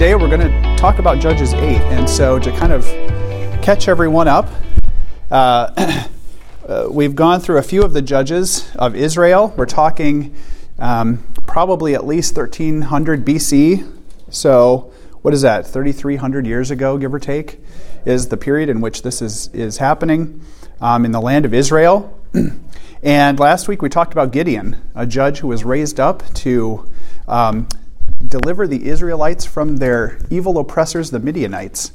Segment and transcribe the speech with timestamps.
[0.00, 1.62] today we're going to talk about Judges 8.
[1.62, 2.86] And so, to kind of
[3.60, 4.48] catch everyone up,
[5.30, 6.06] uh,
[6.66, 9.52] uh, we've gone through a few of the judges of Israel.
[9.58, 10.34] We're talking
[10.78, 13.94] um, probably at least 1300 BC.
[14.30, 17.60] So, what is that, 3,300 years ago, give or take,
[18.06, 20.40] is the period in which this is, is happening
[20.80, 22.18] um, in the land of Israel.
[23.02, 26.90] and last week we talked about Gideon, a judge who was raised up to
[27.28, 27.68] um,
[28.26, 31.92] deliver the Israelites from their evil oppressors, the Midianites.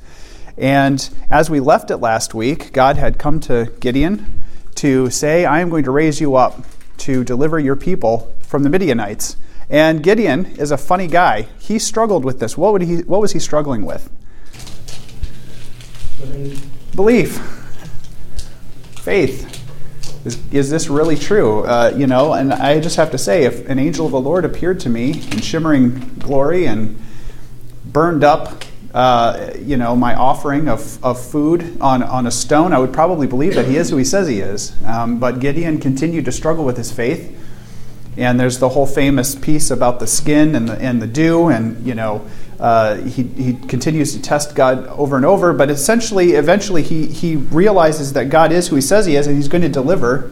[0.58, 4.42] And as we left it last week, God had come to Gideon
[4.76, 6.66] to say, I am going to raise you up
[7.00, 9.38] to deliver your people from the Midianites.
[9.70, 11.48] And Gideon is a funny guy.
[11.60, 12.58] He struggled with this.
[12.58, 14.10] What, would he, what was he struggling with?
[16.20, 16.96] Belief.
[16.96, 17.38] Belief.
[19.02, 19.55] Faith.
[20.26, 21.64] Is, is this really true?
[21.66, 24.44] Uh, you know, and I just have to say, if an angel of the Lord
[24.44, 27.00] appeared to me in shimmering glory and
[27.86, 32.80] burned up, uh, you know, my offering of, of food on, on a stone, I
[32.80, 34.74] would probably believe that he is who he says he is.
[34.84, 37.32] Um, but Gideon continued to struggle with his faith.
[38.18, 41.86] And there's the whole famous piece about the skin and the, and the dew, and,
[41.86, 42.26] you know,
[42.60, 47.36] uh, he, he continues to test God over and over, but essentially, eventually, he, he
[47.36, 50.32] realizes that God is who he says he is, and he's going to deliver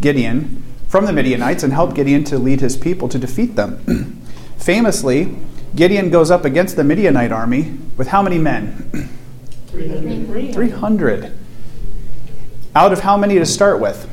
[0.00, 4.22] Gideon from the Midianites and help Gideon to lead his people to defeat them.
[4.58, 5.36] Famously,
[5.74, 9.08] Gideon goes up against the Midianite army with how many men?
[9.68, 10.54] 300.
[10.54, 11.38] 300.
[12.76, 14.08] Out of how many to start with?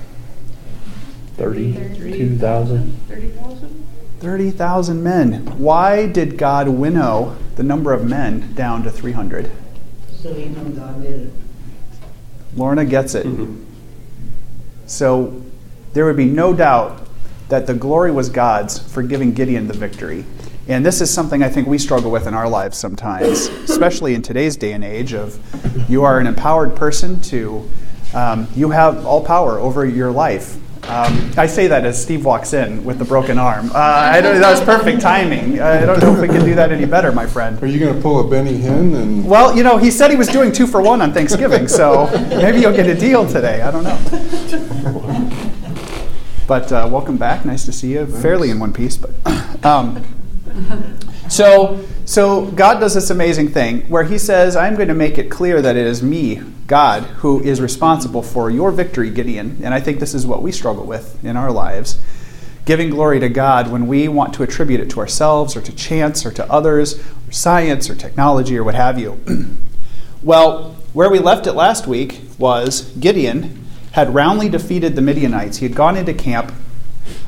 [1.37, 2.97] 32,000.
[3.07, 3.87] 30,000?
[4.19, 5.45] 30,000 men.
[5.57, 9.51] Why did God winnow the number of men down to 300?
[10.15, 11.33] So he knew God did it.
[12.55, 13.25] Lorna gets it.
[13.25, 13.63] Mm-hmm.
[14.85, 15.41] So
[15.93, 17.07] there would be no doubt
[17.49, 20.25] that the glory was God's for giving Gideon the victory.
[20.67, 24.21] And this is something I think we struggle with in our lives sometimes, especially in
[24.21, 25.39] today's day and age of
[25.89, 27.69] you are an empowered person to
[28.13, 32.53] um, you have all power over your life um, I say that as Steve walks
[32.53, 33.69] in with the broken arm.
[33.69, 35.61] Uh, I don't, that was perfect timing.
[35.61, 37.61] I don't know if we can do that any better, my friend.
[37.61, 38.95] Are you going to pull a Benny Hinn?
[38.95, 42.09] And well, you know, he said he was doing two for one on Thanksgiving, so
[42.29, 43.61] maybe you'll get a deal today.
[43.61, 43.97] I don't know.
[46.47, 47.45] But uh, welcome back.
[47.45, 48.05] Nice to see you.
[48.05, 49.11] Fairly in one piece, but.
[49.63, 50.03] Um,
[51.29, 51.79] so,
[52.11, 55.61] so God does this amazing thing where He says, "I'm going to make it clear
[55.61, 56.41] that it is me
[56.71, 59.59] God who is responsible for your victory, Gideon.
[59.61, 61.99] And I think this is what we struggle with in our lives.
[62.63, 66.25] Giving glory to God when we want to attribute it to ourselves or to chance
[66.25, 69.19] or to others, or science or technology or what have you.
[70.23, 75.57] well, where we left it last week was Gideon had roundly defeated the Midianites.
[75.57, 76.53] He had gone into camp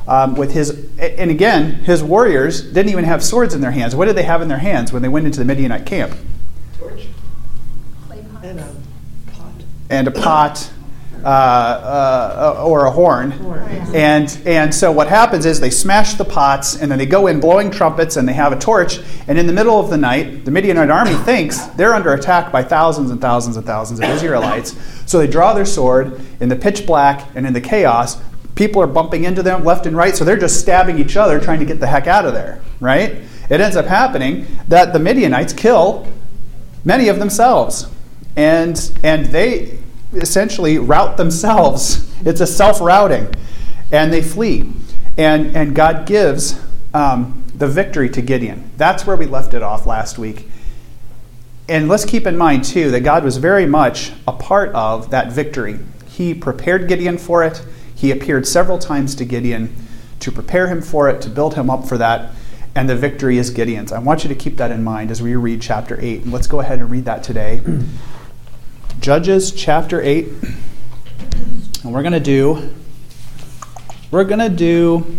[0.06, 3.96] um, with his, and again, his warriors didn't even have swords in their hands.
[3.96, 6.14] What did they have in their hands when they went into the Midianite camp?
[6.78, 7.06] Torch.
[8.42, 9.52] And a pot,
[9.88, 10.70] and a pot
[11.24, 11.26] uh,
[12.58, 13.32] uh, or a horn.
[13.94, 17.40] And, and so what happens is they smash the pots and then they go in
[17.40, 18.98] blowing trumpets and they have a torch.
[19.26, 22.62] And in the middle of the night, the Midianite army thinks they're under attack by
[22.62, 24.76] thousands and thousands and thousands of Israelites.
[25.06, 28.22] So they draw their sword in the pitch black and in the chaos.
[28.54, 31.58] People are bumping into them left and right, so they're just stabbing each other trying
[31.58, 33.16] to get the heck out of there, right?
[33.50, 36.06] It ends up happening that the Midianites kill
[36.84, 37.88] many of themselves
[38.36, 39.78] and and they
[40.14, 42.10] essentially route themselves.
[42.24, 43.28] It's a self routing,
[43.92, 44.72] and they flee,
[45.18, 46.58] and and God gives
[46.94, 48.70] um, the victory to Gideon.
[48.78, 50.48] That's where we left it off last week.
[51.68, 55.32] And let's keep in mind too that God was very much a part of that
[55.32, 55.80] victory.
[56.06, 57.62] He prepared Gideon for it.
[57.94, 59.74] He appeared several times to Gideon
[60.20, 62.32] to prepare him for it, to build him up for that
[62.74, 63.92] and the victory is Gideon's.
[63.92, 66.22] I want you to keep that in mind as we read chapter 8.
[66.22, 67.60] And let's go ahead and read that today.
[69.00, 70.26] Judges chapter 8.
[71.84, 72.74] And we're going to do,
[74.10, 75.18] we're going to do,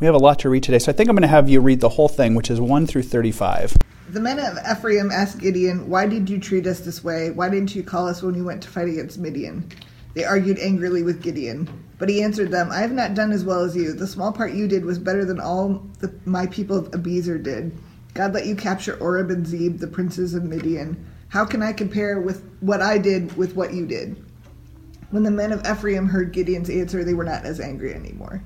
[0.00, 0.78] we have a lot to read today.
[0.78, 2.86] So I think I'm going to have you read the whole thing, which is 1
[2.86, 3.76] through 35.
[4.10, 7.30] The men of Ephraim asked Gideon, Why did you treat us this way?
[7.30, 9.70] Why didn't you call us when you went to fight against Midian?
[10.14, 11.68] They argued angrily with Gideon.
[11.98, 13.92] But he answered them, I have not done as well as you.
[13.92, 17.76] The small part you did was better than all the, my people of Abiezer did.
[18.14, 21.06] God let you capture Oreb and Zeb, the princes of Midian.
[21.28, 24.24] How can I compare with what I did with what you did?
[25.10, 28.42] When the men of Ephraim heard Gideon's answer, they were not as angry anymore.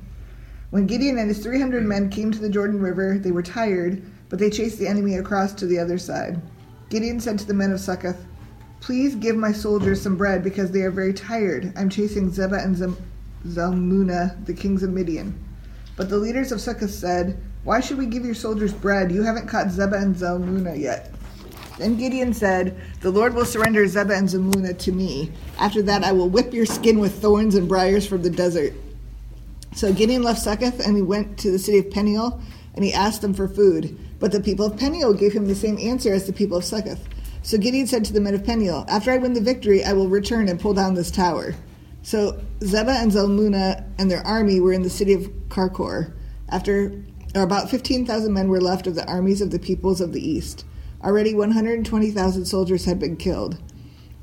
[0.70, 4.38] When Gideon and his 300 men came to the Jordan River, they were tired, but
[4.38, 6.43] they chased the enemy across to the other side.
[6.90, 8.26] Gideon said to the men of Succoth,
[8.84, 11.72] Please give my soldiers some bread because they are very tired.
[11.75, 12.76] I'm chasing Zebah and
[13.46, 15.42] Zalmunna, the kings of Midian.
[15.96, 19.10] But the leaders of Succoth said, Why should we give your soldiers bread?
[19.10, 21.14] You haven't caught Zebah and Zalmunna yet.
[21.78, 25.32] Then Gideon said, The Lord will surrender Zebah and Zalmunna to me.
[25.58, 28.75] After that, I will whip your skin with thorns and briars from the desert.
[29.75, 32.38] So Gideon left Succoth and he went to the city of Peniel
[32.75, 33.98] and he asked them for food.
[34.20, 37.08] But the people of Peniel gave him the same answer as the people of Succoth.
[37.44, 40.08] So Gideon said to the men of Peniel, After I win the victory, I will
[40.08, 41.55] return and pull down this tower.
[42.02, 46.14] So Zebah and Zalmunna and their army were in the city of Karkor.
[46.49, 47.05] After
[47.35, 50.64] about 15,000 men were left of the armies of the peoples of the east.
[51.02, 53.58] Already 120,000 soldiers had been killed.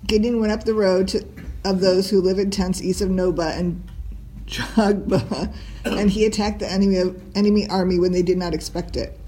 [0.07, 1.23] Gideon went up the road to,
[1.63, 3.87] of those who live in tents east of Nobah and
[4.47, 5.53] Jogba,
[5.85, 9.19] and he attacked the enemy, of, enemy army when they did not expect it.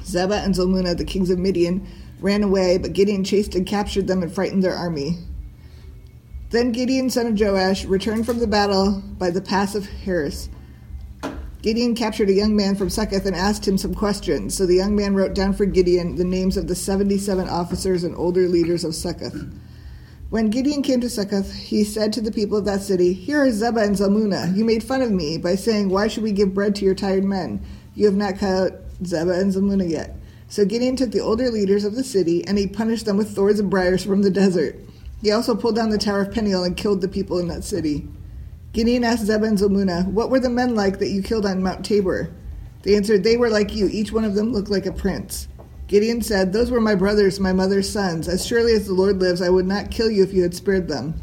[0.00, 1.86] Zebah and Zalmunna, the kings of Midian,
[2.20, 5.18] ran away, but Gideon chased and captured them and frightened their army.
[6.50, 10.48] Then Gideon, son of Joash, returned from the battle by the pass of Heres.
[11.62, 14.56] Gideon captured a young man from Succoth and asked him some questions.
[14.56, 18.16] So the young man wrote down for Gideon the names of the 77 officers and
[18.16, 19.46] older leaders of Succoth.
[20.30, 23.50] When Gideon came to Succoth, he said to the people of that city, Here are
[23.50, 24.56] Zebah and Zalmunna.
[24.56, 27.24] You made fun of me by saying, Why should we give bread to your tired
[27.24, 27.60] men?
[27.94, 30.16] You have not caught Zebah and Zalmunna yet.
[30.50, 33.60] So Gideon took the older leaders of the city, and he punished them with thorns
[33.60, 34.74] and briars from the desert.
[35.22, 38.08] He also pulled down the tower of Peniel and killed the people in that city.
[38.72, 41.84] Gideon asked Zebah and Zalmunna, What were the men like that you killed on Mount
[41.84, 42.32] Tabor?
[42.82, 43.88] They answered, They were like you.
[43.92, 45.46] Each one of them looked like a prince.
[45.86, 48.26] Gideon said, Those were my brothers, my mother's sons.
[48.26, 50.88] As surely as the Lord lives, I would not kill you if you had spared
[50.88, 51.14] them.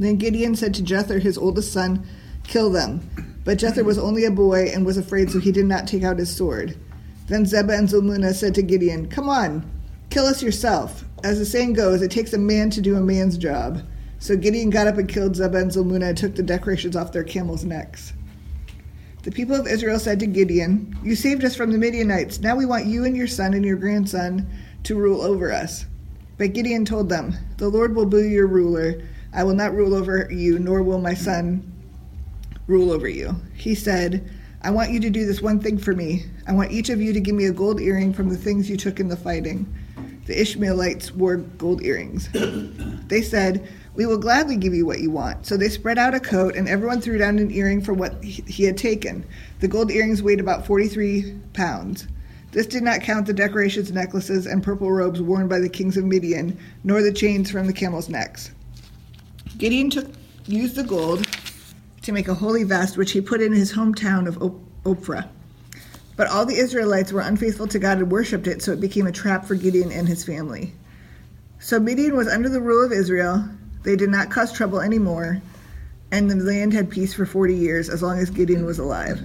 [0.00, 2.04] Then Gideon said to Jether, his oldest son,
[2.42, 3.08] Kill them.
[3.44, 6.18] But Jether was only a boy and was afraid, so he did not take out
[6.18, 6.76] his sword.
[7.32, 9.64] Then Zebah and Zalmunna said to Gideon, Come on,
[10.10, 11.06] kill us yourself.
[11.24, 13.80] As the saying goes, it takes a man to do a man's job.
[14.18, 17.24] So Gideon got up and killed Zebah and Zalmunna and took the decorations off their
[17.24, 18.12] camels' necks.
[19.22, 22.38] The people of Israel said to Gideon, You saved us from the Midianites.
[22.40, 24.46] Now we want you and your son and your grandson
[24.82, 25.86] to rule over us.
[26.36, 29.04] But Gideon told them, The Lord will be your ruler.
[29.32, 31.72] I will not rule over you, nor will my son
[32.66, 33.36] rule over you.
[33.54, 34.30] He said,
[34.64, 36.24] I want you to do this one thing for me.
[36.46, 38.76] I want each of you to give me a gold earring from the things you
[38.76, 39.66] took in the fighting.
[40.26, 42.28] The Ishmaelites wore gold earrings.
[43.08, 45.46] they said, we will gladly give you what you want.
[45.46, 48.62] So they spread out a coat, and everyone threw down an earring for what he
[48.62, 49.26] had taken.
[49.58, 52.06] The gold earrings weighed about 43 pounds.
[52.52, 56.04] This did not count the decorations, necklaces, and purple robes worn by the kings of
[56.04, 58.52] Midian, nor the chains from the camels' necks.
[59.58, 60.06] Gideon took,
[60.46, 61.26] used the gold
[62.02, 64.38] to make a holy vest, which he put in his hometown of
[64.84, 65.28] Ophrah.
[66.16, 69.12] But all the Israelites were unfaithful to God and worshipped it, so it became a
[69.12, 70.74] trap for Gideon and his family.
[71.58, 73.48] So Midian was under the rule of Israel,
[73.84, 75.40] they did not cause trouble anymore,
[76.10, 79.22] and the land had peace for 40 years, as long as Gideon was alive.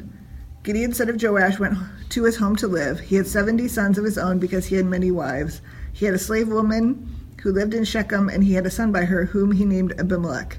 [0.64, 1.78] Gideon, son of Joash, went
[2.10, 3.00] to his home to live.
[3.00, 5.62] He had 70 sons of his own because he had many wives.
[5.94, 9.06] He had a slave woman who lived in Shechem, and he had a son by
[9.06, 10.58] her, whom he named Abimelech.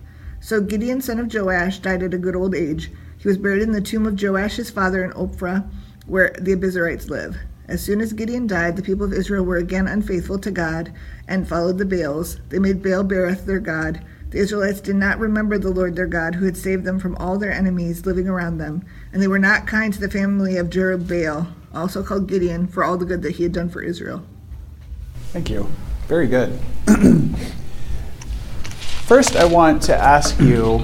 [0.49, 2.91] So Gideon, son of Joash, died at a good old age.
[3.19, 5.69] He was buried in the tomb of Joash his father in Ophrah,
[6.07, 7.37] where the Abiezrites live.
[7.69, 10.91] As soon as Gideon died, the people of Israel were again unfaithful to God
[11.29, 12.41] and followed the Baals.
[12.49, 14.03] They made Baal Berith their God.
[14.31, 17.37] The Israelites did not remember the Lord their God, who had saved them from all
[17.37, 18.87] their enemies living around them.
[19.13, 22.97] And they were not kind to the family of Jerubbaal, also called Gideon, for all
[22.97, 24.25] the good that he had done for Israel.
[25.31, 25.71] Thank you.
[26.07, 26.59] Very good.
[29.09, 30.81] First, I want to ask you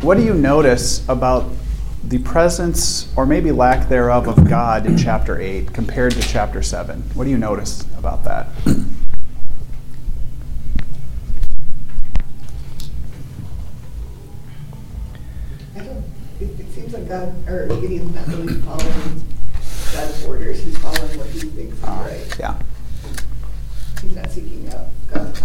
[0.00, 1.50] what do you notice about
[2.04, 7.02] the presence or maybe lack thereof of God in chapter 8 compared to chapter 7.
[7.14, 8.46] What do you notice about that?
[16.38, 19.24] it, seems like God, or Gideon's not really following
[19.92, 20.62] God's orders.
[20.62, 22.38] He's following what he thinks is uh, right.
[22.38, 22.62] Yeah.
[24.02, 25.40] He's not seeking out God's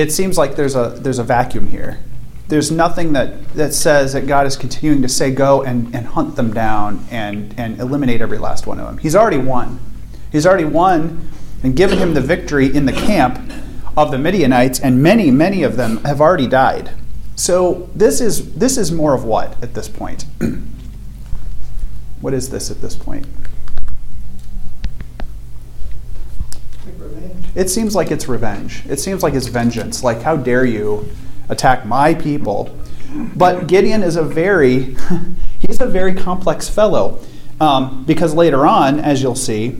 [0.00, 2.00] it seems like there's a there's a vacuum here.
[2.48, 6.34] There's nothing that, that says that God is continuing to say go and, and hunt
[6.34, 8.98] them down and, and eliminate every last one of them.
[8.98, 9.78] He's already won.
[10.32, 11.28] He's already won
[11.62, 13.38] and given him the victory in the camp
[13.96, 16.90] of the Midianites, and many, many of them have already died.
[17.36, 20.24] So this is this is more of what at this point?
[22.20, 23.26] what is this at this point?
[27.54, 28.84] It seems like it's revenge.
[28.86, 30.02] It seems like it's vengeance.
[30.04, 31.08] Like, how dare you
[31.48, 32.76] attack my people?
[33.34, 34.96] But Gideon is a very,
[35.58, 37.20] he's a very complex fellow.
[37.60, 39.76] Um, because later on, as you'll see,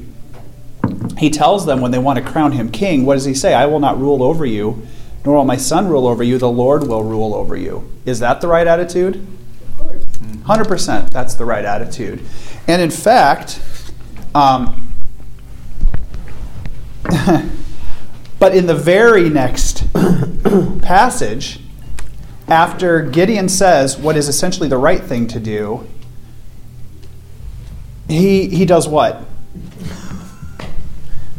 [1.16, 3.54] he tells them when they want to crown him king, what does he say?
[3.54, 4.86] I will not rule over you,
[5.24, 7.90] nor will my son rule over you, the Lord will rule over you.
[8.04, 9.16] Is that the right attitude?
[9.16, 10.04] Of course.
[10.04, 12.20] 100% that's the right attitude.
[12.66, 13.60] And in fact,
[14.34, 14.89] um,
[18.38, 19.90] but in the very next
[20.82, 21.60] passage,
[22.48, 25.86] after Gideon says what is essentially the right thing to do,
[28.08, 29.24] he, he does what?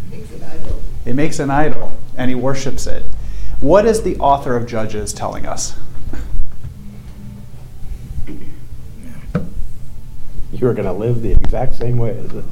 [0.10, 3.04] Makes makes an idol and he worships it.
[3.60, 5.76] What is the author of Judges telling us?
[10.54, 12.46] You are going to live the exact same way as this.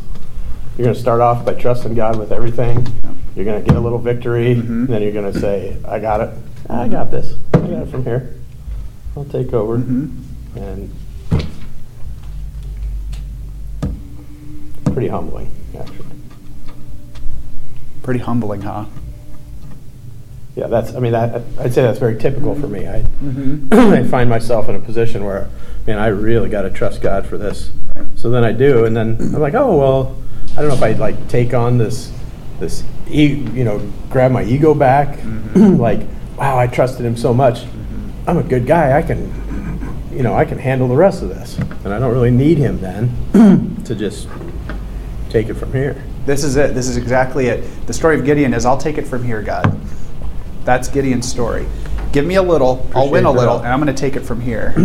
[0.80, 2.88] You're going to start off by trusting God with everything.
[3.36, 4.56] You're going to get a little victory.
[4.56, 4.62] Mhm.
[4.70, 6.30] And then you're going to say, I got it.
[6.70, 7.36] I got this.
[7.54, 8.34] I got it from here.
[9.18, 9.78] I'll take over.
[9.78, 10.10] Mhm.
[10.56, 10.96] And
[14.94, 16.06] pretty humbling, actually.
[18.02, 18.86] Pretty humbling, huh?
[20.56, 22.88] Yeah, that's, I mean, that, I'd say that's very typical for me.
[22.88, 23.74] I, Mm-hmm.
[23.74, 25.50] I find myself in a position where,
[25.86, 27.70] man, I really got to trust God for this.
[28.16, 30.16] So then I do, and then I'm like, oh well,
[30.60, 32.12] I don't know if I'd like take on this,
[32.60, 35.76] this, e- you know, grab my ego back, Mm-hmm.
[35.80, 36.02] like,
[36.38, 37.66] wow, I trusted him so much.
[38.28, 38.98] I'm a good guy.
[38.98, 39.32] I can,
[40.12, 42.82] you know, I can handle the rest of this, and I don't really need him
[42.82, 44.28] then to just
[45.30, 46.04] take it from here.
[46.26, 46.76] This is it.
[46.76, 47.64] This is exactly it.
[47.88, 49.80] The story of Gideon is I'll take it from here, God.
[50.66, 51.66] That's Gideon's story.
[52.12, 53.64] Give me a little, I'll win a little, that.
[53.64, 54.74] and I'm going to take it from here.
[54.78, 54.82] I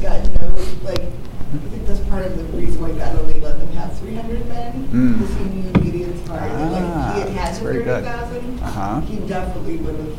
[0.00, 3.68] God knows, like, I think that's part of the reason why God only let them
[3.72, 5.18] have three hundred men, Mm.
[5.20, 8.04] because he knew Gideon's heart, and Ah, like, if he had that's had very good.
[8.04, 9.00] thousand, Uh-huh.
[9.00, 10.16] he definitely would have,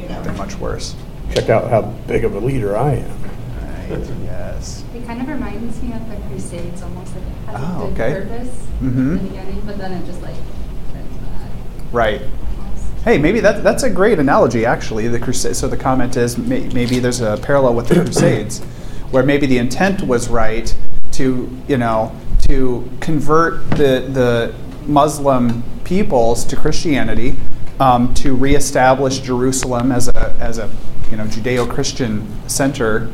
[0.00, 0.22] you know.
[0.22, 0.94] They're much worse.
[1.34, 3.10] Check out how big of a leader I am.
[3.90, 4.06] Right.
[4.24, 4.84] Yes.
[4.94, 7.92] It kind of reminds me of the Crusades, almost like it has Oh, a good
[8.00, 8.12] okay.
[8.28, 8.84] purpose Mhm.
[8.98, 11.50] in the beginning, but then it just like turns bad.
[11.92, 12.22] Right.
[12.22, 12.84] almost.
[13.04, 15.06] Hey, maybe that, that's a great analogy, actually.
[15.08, 15.54] The crusade.
[15.56, 18.60] So the comment is may, maybe there's a parallel with the Crusades,
[19.10, 20.74] where maybe the intent was right
[21.12, 24.54] to you know to convert the the
[24.86, 27.36] Muslim peoples to Christianity,
[27.78, 30.70] um, to reestablish Jerusalem as a as a
[31.10, 33.10] you know Judeo-Christian center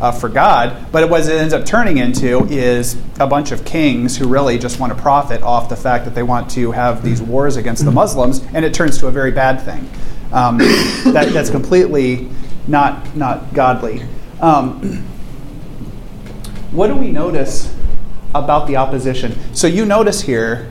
[0.00, 0.90] uh, for God.
[0.92, 4.78] But what it ends up turning into is a bunch of kings who really just
[4.78, 7.90] want to profit off the fact that they want to have these wars against the
[7.90, 9.88] Muslims, and it turns to a very bad thing.
[10.32, 10.58] Um,
[11.12, 12.28] that, that's completely
[12.66, 14.02] not not godly.
[14.40, 15.04] Um,
[16.72, 17.74] what do we notice
[18.42, 19.36] about the opposition?
[19.54, 20.70] So you notice here.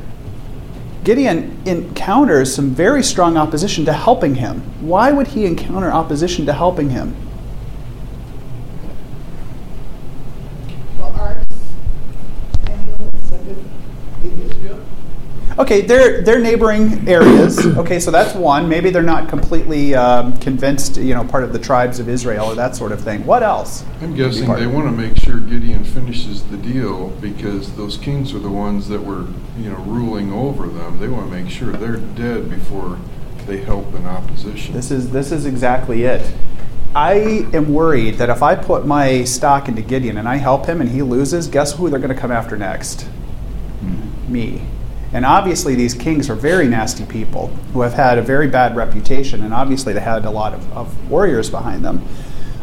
[1.03, 4.62] Gideon encounters some very strong opposition to helping him.
[4.81, 7.15] Why would he encounter opposition to helping him?
[10.98, 11.45] Well, Arts,
[12.65, 13.69] Daniel, and Second
[14.24, 14.79] in Israel.
[15.57, 17.65] Okay, they're they're neighboring areas.
[17.65, 18.67] Okay, so that's one.
[18.67, 22.55] Maybe they're not completely um, convinced, you know, part of the tribes of Israel or
[22.55, 23.25] that sort of thing.
[23.25, 23.85] What else?
[24.01, 28.39] I'm guessing they want to make sure Gideon finishes the deal because those kings are
[28.39, 31.00] the ones that were, you know, ruling over them.
[31.00, 33.00] They want to make sure they're dead before
[33.47, 34.74] they help in opposition.
[34.74, 36.33] This is this is exactly it.
[36.93, 40.81] I am worried that if I put my stock into Gideon and I help him
[40.81, 43.07] and he loses, guess who they're going to come after next?
[44.27, 44.62] Me.
[45.15, 49.43] And obviously, these kings are very nasty people who have had a very bad reputation,
[49.43, 52.05] and obviously, they had a lot of, of warriors behind them.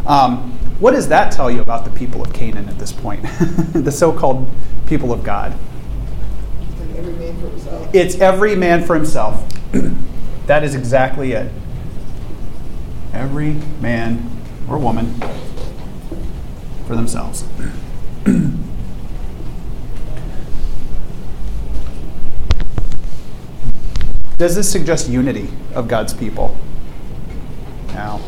[0.07, 3.23] Um, what does that tell you about the people of Canaan at this point?
[3.73, 4.51] the so called
[4.87, 5.55] people of God?
[6.95, 7.95] Every man for himself.
[7.95, 9.51] It's every man for himself.
[10.47, 11.51] that is exactly it.
[13.15, 14.31] Every man
[14.69, 15.15] or woman
[16.87, 17.47] for themselves.
[24.43, 26.57] Does this suggest unity of God's people?
[27.95, 28.21] Now,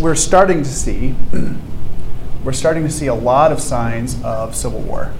[0.00, 1.14] we're starting to see
[2.44, 5.12] we're starting to see a lot of signs of civil war.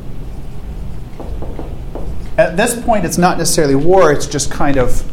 [2.36, 5.08] At this point, it's not necessarily war, it's just kind of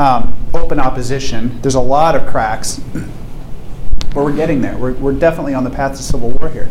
[0.00, 1.60] um, open opposition.
[1.60, 4.78] There's a lot of cracks, but we're getting there.
[4.78, 6.68] We're, we're definitely on the path to civil war here.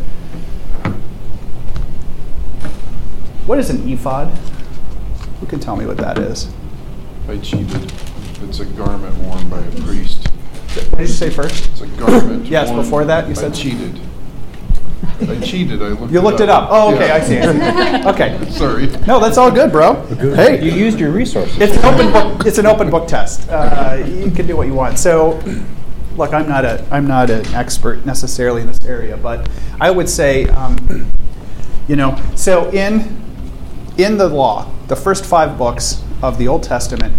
[3.46, 4.30] What is an ephod?
[5.40, 6.52] Who can tell me what that is?
[7.32, 7.92] I cheated.
[8.44, 10.28] It's a garment worn by a priest.
[10.28, 11.70] What did you say first?
[11.72, 12.46] It's a garment.
[12.46, 14.00] Yes, worn- before that, you I said- cheated.
[15.22, 15.82] I cheated.
[15.82, 16.12] I looked.
[16.12, 16.68] You looked it up.
[16.72, 17.16] Oh, okay, Yeah.
[17.16, 17.40] I see.
[17.40, 18.08] I see.
[18.10, 18.52] Okay.
[18.52, 18.88] Sorry.
[19.08, 19.94] No, that's all good, bro.
[20.36, 21.58] Hey, You used your resources.
[21.60, 22.46] it's an open book.
[22.46, 23.48] It's an open book test.
[23.50, 24.98] Uh, you can do what you want.
[25.00, 25.40] So,
[26.18, 29.48] look, I'm not a I'm not an expert necessarily in this area, but
[29.80, 31.10] I would say, um,
[31.88, 33.22] you know, so in
[33.98, 37.14] in the law, the first five books of the Old Testament,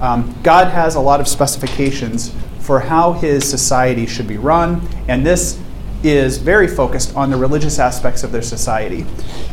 [0.00, 5.24] Um, God has a lot of specifications for how his society should be run, and
[5.24, 5.58] this
[6.02, 9.06] is very focused on the religious aspects of their society.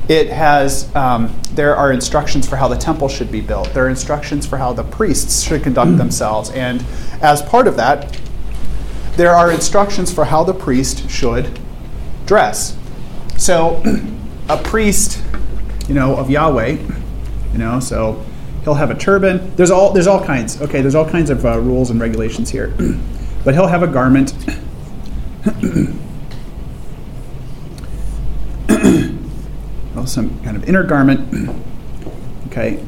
[0.09, 3.89] It has, um, there are instructions for how the temple should be built, there are
[3.89, 6.83] instructions for how the priests should conduct themselves, and
[7.21, 8.19] as part of that,
[9.15, 11.57] there are instructions for how the priest should
[12.25, 12.75] dress.
[13.37, 13.81] So,
[14.49, 15.21] a priest,
[15.87, 16.71] you know, of Yahweh,
[17.53, 18.25] you know, so
[18.63, 19.55] he'll have a turban.
[19.55, 20.61] There's all there's all kinds.
[20.61, 22.73] Okay, there's all kinds of uh, rules and regulations here,
[23.43, 24.33] but he'll have a garment.
[30.05, 31.49] some kind of inner garment.
[32.47, 32.83] Okay.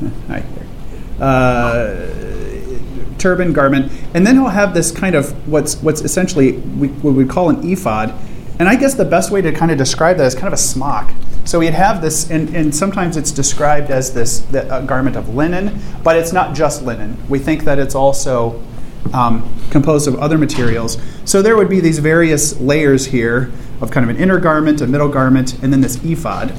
[0.28, 0.44] Hi.
[1.20, 2.06] Uh,
[3.18, 7.24] turban garment, and then he'll have this kind of what's what's essentially we, what we
[7.24, 8.14] call an ephod,
[8.58, 10.58] and I guess the best way to kind of describe that is kind of a
[10.58, 11.12] smock.
[11.44, 15.78] So we'd have this, and, and sometimes it's described as this the, garment of linen,
[16.02, 17.16] but it's not just linen.
[17.28, 18.62] We think that it's also
[19.12, 20.98] um, composed of other materials.
[21.24, 24.86] So there would be these various layers here of kind of an inner garment, a
[24.86, 26.52] middle garment, and then this ephod.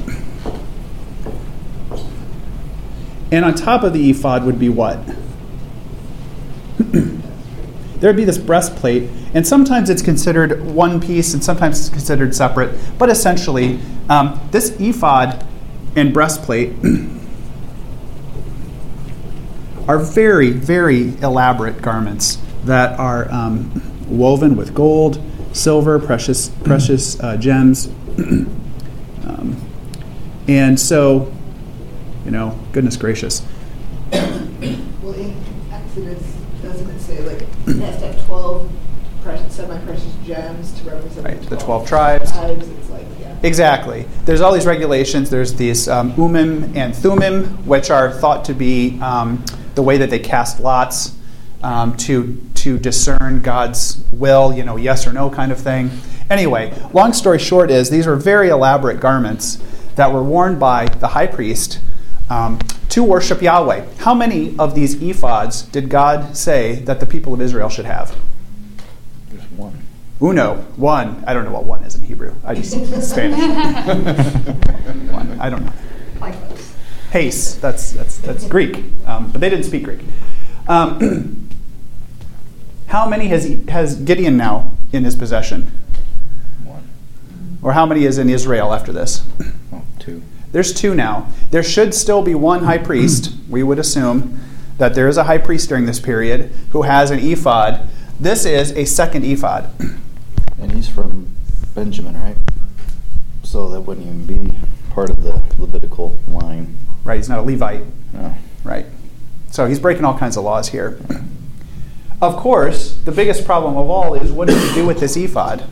[3.30, 5.00] And on top of the ephod would be what?
[8.00, 12.34] there would be this breastplate, and sometimes it's considered one piece and sometimes it's considered
[12.34, 15.44] separate, but essentially, um, this ephod
[15.96, 16.72] and breastplate
[19.88, 25.20] are very, very elaborate garments that are um, woven with gold,
[25.52, 27.86] silver, precious, precious uh, gems.
[28.18, 29.56] um,
[30.46, 31.32] and so,
[32.24, 33.42] you know, goodness gracious.
[34.12, 35.34] well, in
[35.72, 36.22] Exodus,
[36.62, 38.70] doesn't it say like it has to have 12
[39.22, 42.32] precious, semi-precious gems to represent right, the 12, 12 tribes?
[42.34, 43.36] It's like, yeah.
[43.42, 44.06] Exactly.
[44.24, 45.30] There's all these regulations.
[45.30, 49.44] There's these um, Urim and Thummim, which are thought to be um,
[49.74, 51.14] the way that they cast lots
[51.62, 55.90] um, to to discern God's will, you know, yes or no kind of thing.
[56.28, 59.58] Anyway, long story short is these were very elaborate garments
[59.94, 61.80] that were worn by the high priest
[62.30, 62.58] um,
[62.90, 63.86] to worship Yahweh.
[63.98, 68.16] How many of these ephods did God say that the people of Israel should have?
[69.30, 69.82] There's one.
[70.20, 71.22] Uno, one.
[71.26, 72.34] I don't know what one is in Hebrew.
[72.44, 72.70] I just
[73.10, 73.38] Spanish.
[75.12, 75.40] one.
[75.40, 75.72] I don't know.
[76.20, 76.74] Like those.
[77.10, 77.54] Pace.
[77.54, 80.00] That's that's that's Greek, um, but they didn't speak Greek.
[80.66, 81.48] Um,
[82.88, 85.70] how many has has Gideon now in his possession,
[86.64, 86.86] One.
[87.62, 89.22] or how many is in Israel after this?
[89.72, 90.22] Oh, two.
[90.52, 91.28] There's two now.
[91.50, 93.34] There should still be one high priest.
[93.48, 94.38] We would assume
[94.76, 97.88] that there is a high priest during this period who has an ephod.
[98.20, 99.70] This is a second ephod.
[100.60, 101.30] And he's from
[101.74, 102.36] Benjamin, right?
[103.44, 104.58] So that wouldn't even be
[104.90, 106.76] part of the Levitical line.
[107.04, 107.16] Right?
[107.16, 107.84] He's not a Levite.
[108.12, 108.34] No.
[108.64, 108.84] Right.
[109.52, 111.00] So he's breaking all kinds of laws here.
[112.20, 115.64] Of course, the biggest problem of all is what does he do with this ephod?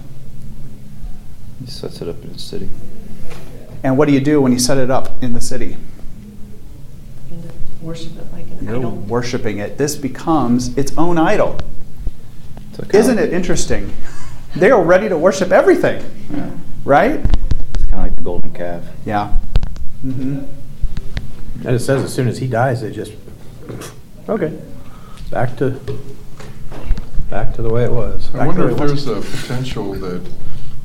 [1.58, 2.68] He sets it up in his city.
[3.86, 5.76] And what do you do when you set it up in the city?
[7.80, 8.90] worship it like an You're idol.
[8.90, 9.78] worshiping it.
[9.78, 11.56] This becomes its own idol.
[12.72, 13.92] So kinda- Isn't it interesting?
[14.56, 16.02] They are ready to worship everything,
[16.34, 16.50] Yeah.
[16.84, 17.20] right?
[17.74, 18.82] It's kind of like the golden calf.
[19.04, 19.38] Yeah.
[20.04, 20.40] Mm-hmm.
[21.64, 23.12] And it says as soon as he dies, they just,
[24.28, 24.52] okay,
[25.30, 25.78] back to,
[27.30, 28.30] back to the way it was.
[28.34, 30.22] I wonder if there's a potential that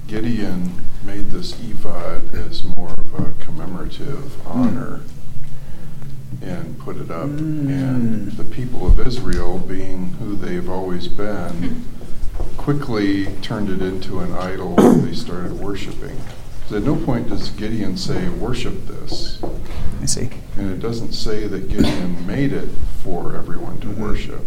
[0.07, 0.71] Gideon
[1.03, 4.47] made this ephod as more of a commemorative hmm.
[4.47, 5.01] honor
[6.41, 7.29] and put it up.
[7.29, 7.69] Hmm.
[7.69, 12.57] And the people of Israel, being who they've always been, hmm.
[12.57, 16.19] quickly turned it into an idol they started worshiping.
[16.73, 19.43] At no point does Gideon say, worship this.
[20.01, 20.29] I see.
[20.55, 22.69] And it doesn't say that Gideon made it
[23.03, 24.01] for everyone to mm-hmm.
[24.01, 24.41] worship.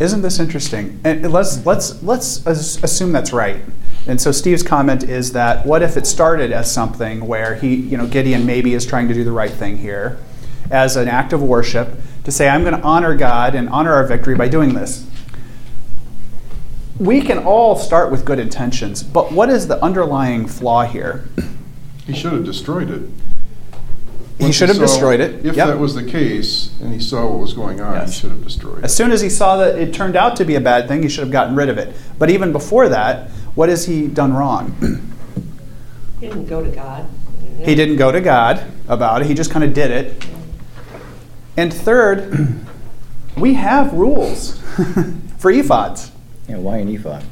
[0.00, 0.98] Isn't this interesting?
[1.04, 3.60] And let's let's let's assume that's right.
[4.06, 7.96] And so Steve's comment is that what if it started as something where he, you
[7.96, 10.18] know, Gideon maybe is trying to do the right thing here,
[10.70, 14.06] as an act of worship, to say I'm going to honor God and honor our
[14.06, 15.06] victory by doing this.
[16.98, 21.28] We can all start with good intentions, but what is the underlying flaw here?
[22.06, 23.02] He should have destroyed it.
[24.38, 25.44] He should have saw- destroyed it.
[25.44, 25.66] If Yep.
[25.68, 28.84] that was the case, and he saw what was going on, he should have destroyed
[28.84, 28.94] As it.
[28.94, 31.22] soon as he saw that it turned out to be a bad thing, he should
[31.24, 31.94] have gotten rid of it.
[32.18, 34.74] But even before that, what has he done wrong?
[36.20, 37.06] He didn't go to God.
[37.64, 40.26] He didn't go to God about it, he just kind of did it.
[41.56, 42.60] And third,
[43.36, 44.58] we have rules
[45.38, 46.10] for ephods.
[46.48, 47.24] Yeah, why an ephod?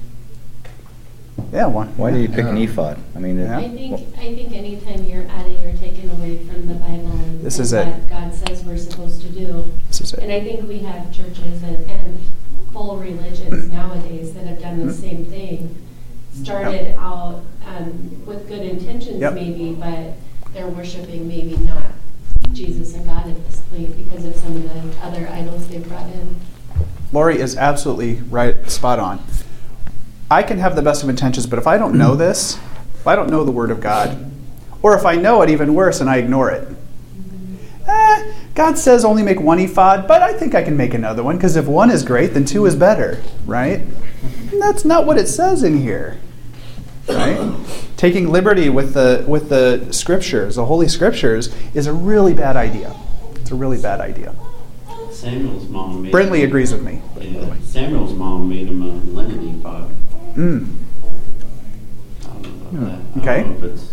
[1.52, 1.86] Yeah, why?
[1.86, 2.98] Why did you pick an ephod?
[3.16, 3.58] I mean, Yeah.
[3.58, 7.58] I think, I think anytime you're adding or taking away from the Bible and This
[7.58, 7.92] is and it.
[7.98, 9.70] what God says we're supposed to do.
[9.88, 10.32] This is And.
[10.32, 12.20] I think we have churches and, and
[12.72, 14.86] full religions nowadays that have done Mm-hmm.
[14.86, 15.76] the same thing.
[16.34, 19.34] Started out, um, with good intentions Yep.
[19.34, 20.14] maybe, but
[20.54, 21.82] they're worshiping maybe not
[22.52, 26.06] Jesus and God at this point because of some of the other idols they've brought
[26.06, 26.36] in.
[27.12, 29.20] Lori is absolutely right, spot on.
[30.30, 32.58] I can have the best of intentions, but if I don't know this,
[32.94, 34.30] if I don't know the Word of God,
[34.80, 36.68] or if I know it even worse and I ignore it,
[37.86, 41.36] eh, God says only make one ephod, but I think I can make another one
[41.36, 43.80] because if one is great, then two is better, right?
[44.50, 46.18] And that's not what it says in here,
[47.08, 47.56] right?
[47.96, 52.94] Taking liberty with the with the scriptures, the holy scriptures, is a really bad idea.
[53.36, 54.34] It's a really bad idea.
[55.10, 57.00] Samuel's mom made agrees with me.
[57.18, 59.90] Yeah, Samuel's mom made him a linen ephod.
[60.34, 60.76] Mm.
[62.20, 62.98] I don't know about Hmm, that.
[63.16, 63.42] I okay.
[63.44, 63.92] don't know if it's.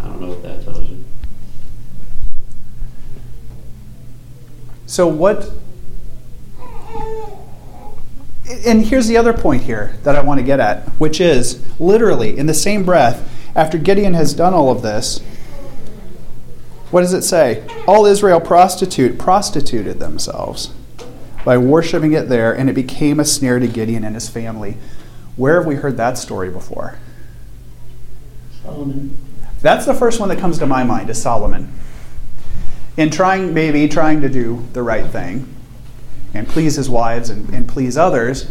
[0.00, 1.04] I don't know what that tells you.
[4.86, 5.50] So what?
[8.64, 12.38] And here's the other point here that I want to get at, which is literally
[12.38, 15.20] in the same breath, after Gideon has done all of this,
[16.90, 17.66] what does it say?
[17.86, 20.72] All Israel prostitute prostituted themselves
[21.44, 24.76] by worshiping it there, and it became a snare to Gideon and his family.
[25.36, 26.98] Where have we heard that story before?
[28.62, 29.18] Solomon.
[29.60, 31.72] That's the first one that comes to my mind is Solomon.
[32.96, 35.54] In trying, maybe trying to do the right thing
[36.32, 38.50] and please his wives and, and please others,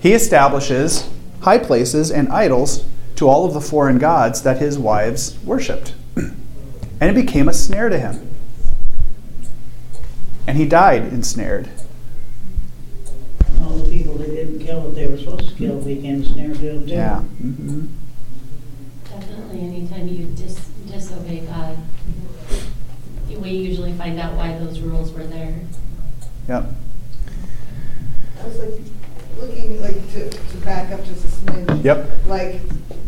[0.00, 1.08] he establishes
[1.42, 2.84] high places and idols
[3.16, 5.94] to all of the foreign gods that his wives worshipped.
[6.16, 8.28] And it became a snare to him.
[10.46, 11.68] And he died ensnared.
[13.62, 16.58] All the people they didn't kill that they were supposed to kill became snare to
[16.58, 16.92] them too.
[16.92, 17.20] Yeah.
[17.20, 17.86] hmm
[19.08, 21.76] Definitely, anytime you dis- disobey God,
[23.40, 25.54] we usually find out why those rules were there.
[26.48, 26.64] Yep.
[28.40, 28.80] I was like,
[29.38, 31.84] looking, like, to, to back up just a smidge.
[31.84, 32.10] Yep.
[32.26, 32.60] Like,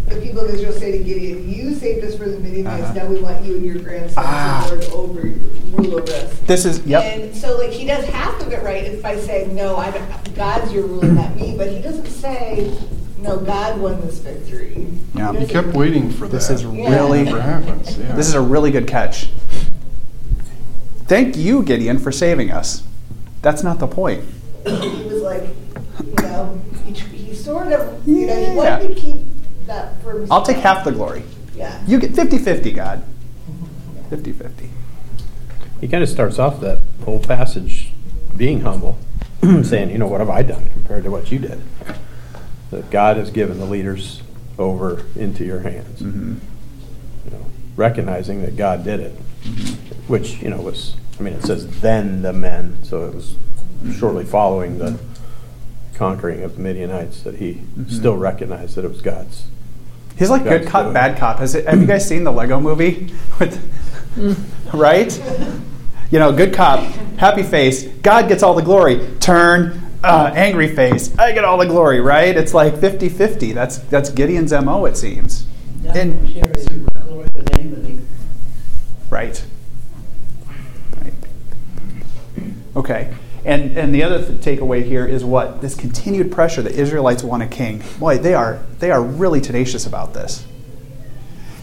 [0.06, 2.92] the people of Israel say to Gideon, you saved us from the Midianites, Uh-huh.
[2.94, 4.66] now we want you and your grandson Ah.
[4.68, 5.20] to lord over,
[5.72, 6.38] rule over us.
[6.40, 7.02] This is, yep.
[7.04, 10.34] And so, like, he does half of it right is by saying, no, I don't,
[10.34, 11.54] God's your ruler, not me.
[11.56, 12.76] But he doesn't say,
[13.18, 14.86] no, God won this victory.
[15.14, 15.32] Yeah.
[15.32, 16.32] He doesn't- kept waiting for that.
[16.32, 18.12] This is really, It never happens, yeah.
[18.16, 19.28] this is a really good catch.
[21.12, 22.84] Thank you, Gideon, for saving us.
[23.42, 24.24] That's not the point.
[24.64, 25.42] He was like,
[26.06, 28.54] you know, he, he sort of, you know, he Yeah.
[28.54, 29.16] wanted to keep
[29.66, 30.32] that for himself.
[30.32, 31.22] I'll take half the glory.
[31.54, 31.84] Yeah.
[31.86, 33.04] You get 50 50, God.
[34.08, 34.70] 50 50.
[35.82, 37.92] He kind of starts off that whole passage
[38.34, 38.96] being humble,
[39.64, 41.60] saying, you know, what have I done compared to what you did?
[42.70, 44.22] That God has given the leaders
[44.58, 46.00] over into your hands.
[46.00, 46.36] Mm-hmm.
[47.26, 47.44] You know,
[47.76, 49.12] recognizing that God did it,
[50.08, 53.36] which, you know, was, I mean, it says then the men, so it was
[53.98, 54.98] shortly following the
[55.94, 59.44] conquering of the Midianites that he still recognized that it was God's.
[60.18, 60.94] He's like good cop, doing.
[60.94, 61.38] bad cop.
[61.38, 63.12] Has it, have you guys seen the Lego movie?
[63.40, 65.16] With, right?
[66.10, 66.80] You know, good cop,
[67.18, 67.84] happy face.
[67.84, 69.06] God gets all the glory.
[69.20, 71.16] Turn, uh, angry face.
[71.18, 72.36] I get all the glory, right?
[72.36, 73.52] It's like 50 50.
[73.52, 75.46] That's, that's Gideon's MO, it seems.
[75.82, 78.00] God And- won't share his glory with anybody.
[79.10, 79.22] Right.
[79.28, 79.44] Right.
[82.74, 83.14] Okay.
[83.44, 87.42] And and the other th- takeaway here is what this continued pressure the Israelites want
[87.42, 87.82] a king.
[87.98, 90.44] Boy, they are they are really tenacious about this.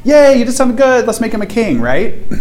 [0.03, 1.05] Yay, you did something good.
[1.05, 2.29] Let's make him a king, right?
[2.29, 2.37] Do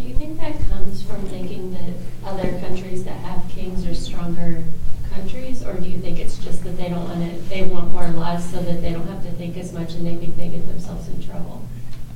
[0.00, 4.64] you think that comes from thinking that other countries that have kings are stronger
[5.12, 5.64] countries?
[5.64, 8.48] Or do you think it's just that they don't want to, they want more laws
[8.50, 11.08] so that they don't have to think as much and they think they get themselves
[11.08, 11.62] in trouble?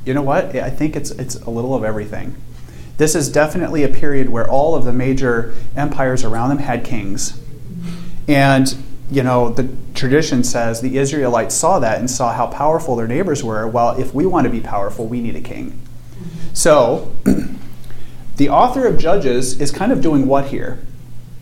[0.05, 0.57] You know what?
[0.57, 2.35] I think it's it's a little of everything.
[2.97, 7.41] This is definitely a period where all of the major empires around them had kings.
[8.29, 8.75] And
[9.11, 13.43] you know, the tradition says the Israelites saw that and saw how powerful their neighbors
[13.43, 13.67] were.
[13.67, 15.81] Well, if we want to be powerful, we need a king.
[16.53, 17.13] So,
[18.37, 20.79] the author of Judges is kind of doing what here?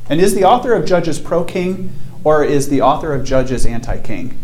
[0.09, 1.92] And is the author of Judges pro king
[2.25, 4.38] or is the author of Judges anti king?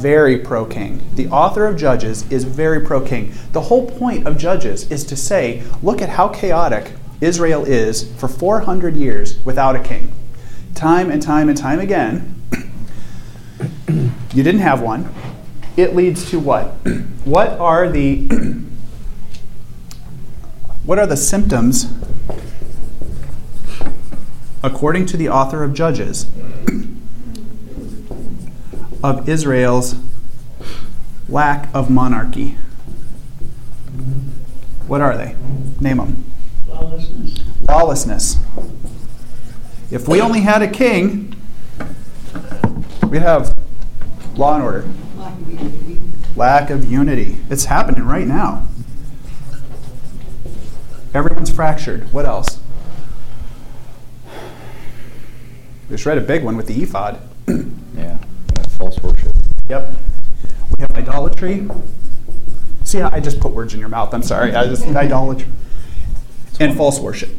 [0.00, 1.02] Very pro king.
[1.14, 3.34] The author of Judges is very pro king.
[3.52, 8.26] The whole point of Judges is to say, look at how chaotic Israel is for
[8.26, 10.10] 400 years without a king.
[10.74, 12.34] Time and time and time again,
[14.32, 15.12] you didn't have one.
[15.76, 16.76] It leads to what?
[17.24, 18.26] What are the
[20.86, 21.92] what are the symptoms
[24.62, 26.24] according to the author of Judges,
[29.02, 29.94] of Israel's
[31.28, 32.56] lack of monarchy.
[34.86, 35.36] What are they?
[35.80, 36.32] Name them.
[36.68, 37.38] Lawlessness.
[37.68, 38.36] Lawlessness.
[39.90, 41.34] If we only had a king,
[43.08, 43.56] we'd have
[44.36, 44.88] law and order.
[46.36, 47.38] Lack of unity.
[47.50, 48.66] It's happening right now.
[51.12, 52.12] Everyone's fractured.
[52.12, 52.60] What else?
[55.88, 57.20] Just read a big one with the ephod.
[58.80, 59.34] Yeah, false worship.
[59.68, 59.94] Yep.
[60.76, 61.68] We have idolatry.
[62.84, 64.12] See, I just put words in your mouth.
[64.14, 64.54] I'm sorry.
[64.54, 65.48] I just idolatry
[66.58, 67.30] and false worship.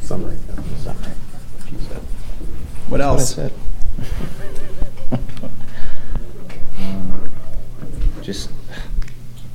[0.00, 0.36] Summary.
[0.82, 1.12] Summary.
[1.68, 2.02] She said.
[2.88, 3.36] What else?
[3.36, 3.52] what I said.
[6.78, 7.30] Um,
[8.22, 8.50] just,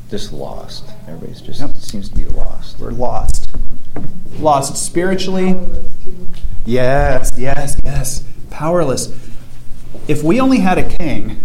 [0.10, 0.86] just lost.
[1.08, 1.78] Everybody's just Yep.
[1.78, 2.80] seems to be lost.
[2.80, 3.50] We're lost.
[4.40, 5.60] Lost spiritually.
[6.66, 8.24] Yes, yes, yes.
[8.50, 9.12] Powerless.
[10.08, 11.40] If we only had a king,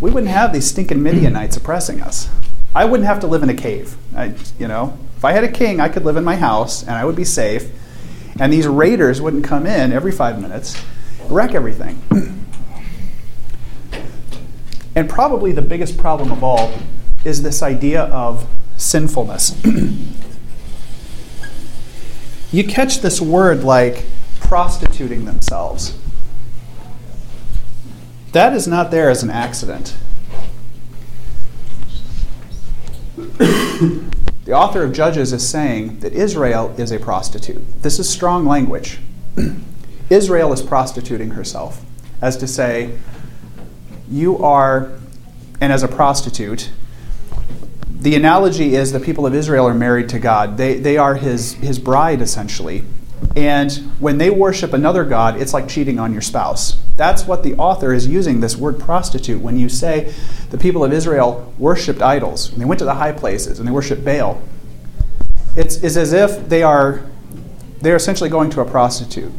[0.00, 2.28] we wouldn't have these stinking Midianites oppressing us.
[2.74, 3.96] I wouldn't have to live in a cave.
[4.16, 6.92] I, you know, if I had a king, I could live in my house and
[6.92, 7.70] I would be safe.
[8.38, 10.80] And these raiders wouldn't come in every five minutes,
[11.28, 12.00] wreck everything.
[14.94, 16.70] And probably the biggest problem of all
[17.24, 19.58] is this idea of sinfulness.
[22.52, 24.04] you catch this word like
[24.40, 25.96] prostituting themselves.
[28.32, 29.94] That is not there as an accident.
[33.16, 37.82] the author of Judges is saying that Israel is a prostitute.
[37.82, 39.00] This is strong language.
[40.10, 41.84] Israel is prostituting herself,
[42.22, 42.98] as to say,
[44.10, 44.92] you are,
[45.60, 46.70] and as a prostitute,
[47.90, 50.56] the analogy is the people of Israel are married to God.
[50.56, 52.84] They, they are his, his bride, essentially.
[53.36, 56.81] And when they worship another God, it's like cheating on your spouse.
[56.96, 60.12] That's what the author is using this word prostitute when you say
[60.50, 62.52] the people of Israel worshipped idols.
[62.52, 64.42] And they went to the high places and they worshiped Baal.
[65.56, 67.04] It's, it's as if they are
[67.82, 69.32] they're essentially going to a prostitute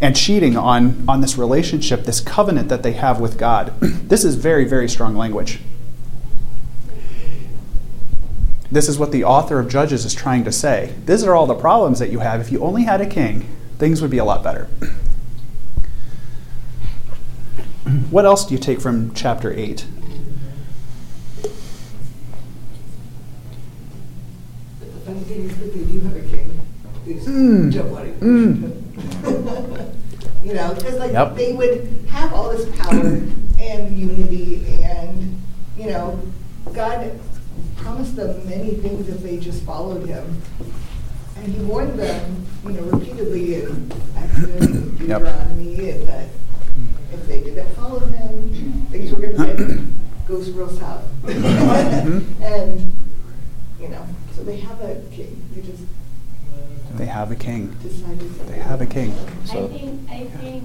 [0.00, 3.78] and cheating on, on this relationship, this covenant that they have with God.
[3.80, 5.60] this is very, very strong language.
[8.72, 10.94] This is what the author of Judges is trying to say.
[11.06, 12.40] These are all the problems that you have.
[12.40, 13.46] If you only had a king,
[13.78, 14.68] things would be a lot better.
[18.10, 19.86] what else do you take from chapter 8?
[24.80, 26.60] But the funny thing is that they do have a king.
[27.06, 27.72] Mm.
[27.72, 29.96] don't want to Mm.
[30.44, 31.36] You know, because like Yep.
[31.36, 33.22] they would have all this power
[33.60, 35.38] and unity and,
[35.76, 36.18] you know,
[36.72, 37.12] God
[37.76, 40.40] promised them many things if they just followed him.
[41.36, 45.18] And he warned them, you know, repeatedly in Exodus and Yep.
[45.20, 46.28] Deuteronomy and that
[47.12, 49.86] if they didn't follow him, things were going to
[50.28, 51.04] go real south.
[52.42, 52.96] And,
[53.80, 55.42] you know, so they have a king.
[55.54, 55.82] They just
[56.96, 57.76] They have a king.
[58.46, 59.14] They have a king.
[59.44, 60.64] So I think, I think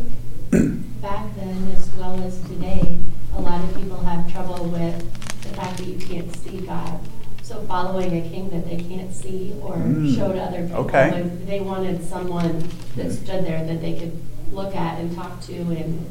[1.01, 2.97] back then as well as today,
[3.35, 4.97] a lot of people have trouble with
[5.43, 6.99] the fact that you can't see God.
[7.43, 10.15] So following a king that they can't see or Mm.
[10.15, 10.77] show to other people.
[10.85, 11.11] Okay.
[11.11, 12.63] like, They wanted someone
[12.95, 14.19] that stood there that they could
[14.51, 16.09] look at and talk to and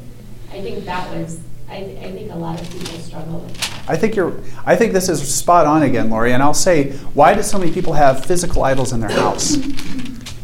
[0.54, 3.90] I think that was, I, I think a lot of people struggle with that.
[3.90, 4.40] I think you're.
[4.64, 6.32] I think this is spot on again, Lori.
[6.32, 9.56] And I'll say, why do so many people have physical idols in their house?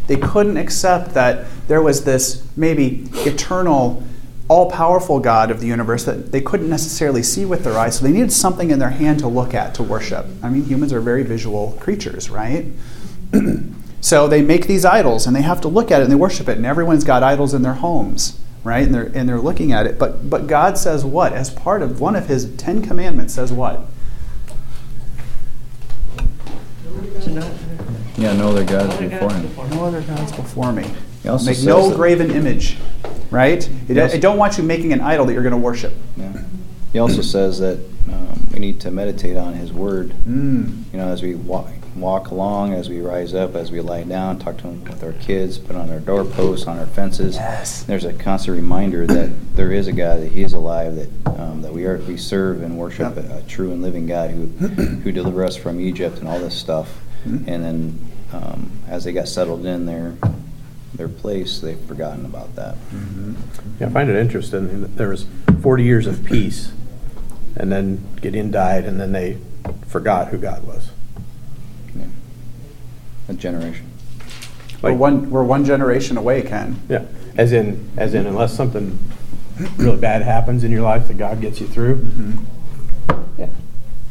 [0.09, 4.03] They couldn't accept that there was this maybe eternal,
[4.49, 7.99] all-powerful God of the universe that they couldn't necessarily see with their eyes.
[7.99, 10.27] So they needed something in their hand to look at to worship.
[10.43, 12.67] I mean, humans are very visual creatures, right?
[14.01, 16.49] so they make these idols and they have to look at it and they worship
[16.49, 16.57] it.
[16.57, 18.85] And everyone's got idols in their homes right?
[18.85, 19.99] And they're and they're looking at it.
[19.99, 21.33] But but God says what?
[21.33, 23.83] As part of one of his Ten Commandments says what?
[28.17, 29.71] Yeah, no other gods before him.
[29.71, 30.85] No other gods before me.
[31.23, 32.77] He also Make says no that- graven image,
[33.31, 33.67] right?
[33.89, 35.95] It- also- I don't want you making an idol that you're going to worship.
[36.17, 36.33] Yeah.
[36.93, 37.79] He also says that
[38.13, 40.13] um, we need to meditate on His Word.
[40.29, 40.85] Mm.
[40.93, 41.69] You know, as we walk,
[42.01, 45.13] walk along, as we rise up, as we lie down, talk to them with our
[45.15, 47.37] kids, put on our doorposts, on our fences.
[47.37, 47.83] Yes.
[47.85, 51.09] There's a constant reminder that there is a God, that He is alive, that
[51.41, 53.31] um, that we are we serve and worship Yep.
[53.31, 54.47] a, a true and living God who
[55.03, 57.01] who delivered us from Egypt and all this stuff.
[57.27, 57.47] Mhm.
[57.49, 57.99] And then
[58.33, 60.15] um, as they got settled in their
[60.95, 62.75] their place, they've forgotten about that.
[62.93, 63.35] Mm-hmm.
[63.79, 64.81] Yeah, I find it interesting.
[64.83, 65.25] that There was
[65.63, 66.73] 40 years of peace,
[67.57, 69.39] and then Gideon died, and then they
[69.87, 70.90] forgot who God was.
[73.31, 73.37] Yeah.
[73.37, 73.87] A generation.
[74.83, 76.81] We're one, we're one generation away, Ken.
[76.89, 77.05] Yeah,
[77.37, 78.99] as in, as in, unless something
[79.77, 81.97] really bad happens in your life that God gets you through.
[81.97, 83.41] Mm-hmm.
[83.41, 83.49] Yeah.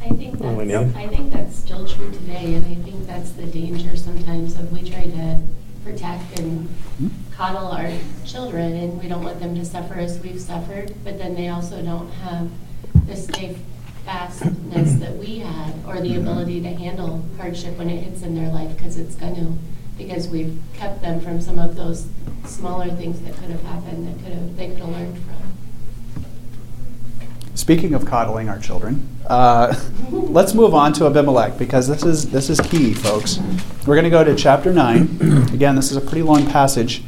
[0.02, 0.92] I think that's, know.
[0.96, 4.90] I think that's still true today, and I think that's the danger sometimes of we
[4.90, 5.42] try to
[5.84, 7.08] protect and mm-hmm.
[7.34, 7.92] coddle our
[8.26, 11.82] children, and we don't want them to suffer as we've suffered, but then they also
[11.82, 12.50] don't have
[13.08, 13.16] the
[14.04, 18.50] steadfastness that we had, or the ability to handle hardship when it hits in their
[18.50, 19.54] life, because it's gonna,
[19.98, 22.08] because we've kept them from some of those
[22.46, 25.36] smaller things that could have happened, that could have, they could have learned from.
[27.56, 29.76] Speaking of coddling our children, uh,
[30.12, 33.40] let's move on to Abimelech because this is this is key, folks.
[33.86, 35.18] We're going to go to chapter nine.
[35.54, 37.04] Again, this is a pretty long passage.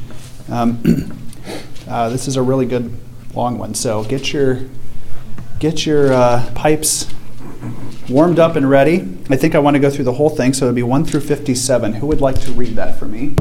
[0.49, 0.82] Um,
[1.88, 2.93] uh, this is a really good
[3.34, 3.73] long one.
[3.73, 4.65] So get your
[5.62, 7.08] get your uh, pipes
[8.10, 9.08] warmed up and ready.
[9.30, 11.19] I think I want to go through the whole thing, so it'll be one through
[11.19, 11.93] fifty-seven.
[11.93, 13.36] Who would like to read that for me?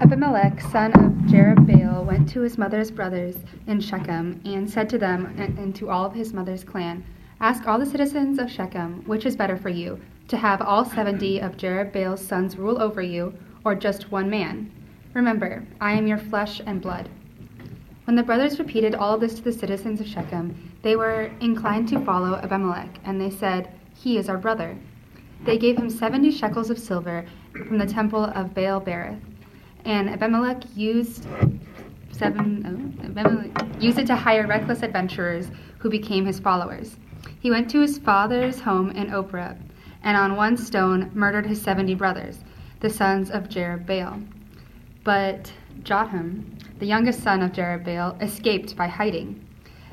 [0.00, 5.34] Abimelech, son of Jerubbaal, went to his mother's brothers in Shechem and said to them
[5.36, 7.04] and, to all of his mother's clan,
[7.40, 11.38] Ask all the citizens of Shechem, which is better for you, to have all seventy
[11.38, 13.34] of Jerubbaal's sons rule over you,
[13.66, 14.72] or just one man?
[15.12, 17.10] Remember, I am your flesh and blood.
[18.08, 22.02] When the brothers repeated all this to the citizens of Shechem, they were inclined to
[22.06, 24.78] follow Abimelech, and they said, He is our brother.
[25.44, 29.20] They gave him seventy shekels of silver from the temple of Baal Berith,
[29.84, 31.26] and Abimelech used
[32.10, 36.96] seven oh, Abimelech used it to hire reckless adventurers who became his followers.
[37.40, 39.60] He went to his father's home in Ophrah,
[40.02, 42.38] and on one stone murdered his seventy brothers,
[42.80, 44.26] the sons of Jerubbaal.
[45.04, 49.44] But Jotham, the youngest son of Jerubbaal, escaped by hiding.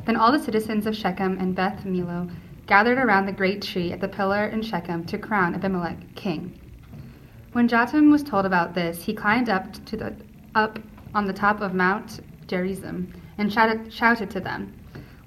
[0.05, 2.29] Then all the citizens of Shechem and Beth Millo
[2.67, 6.59] gathered around the great tree at the pillar in Shechem to crown Abimelech king.
[7.53, 10.15] When Jotham was told about this, he climbed up to the
[10.53, 10.79] up
[11.13, 14.73] on the top of Mount Gerizim and shouted, shouted to them,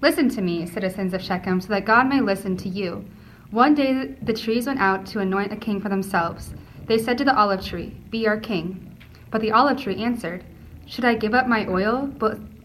[0.01, 3.05] "Listen to me, citizens of Shechem, so that God may listen to you."
[3.51, 6.55] One day the trees went out to anoint a king for themselves.
[6.87, 8.97] They said to the olive tree, "Be our king."
[9.31, 10.44] But the olive tree answered,
[10.88, 12.11] "Should I give up my oil,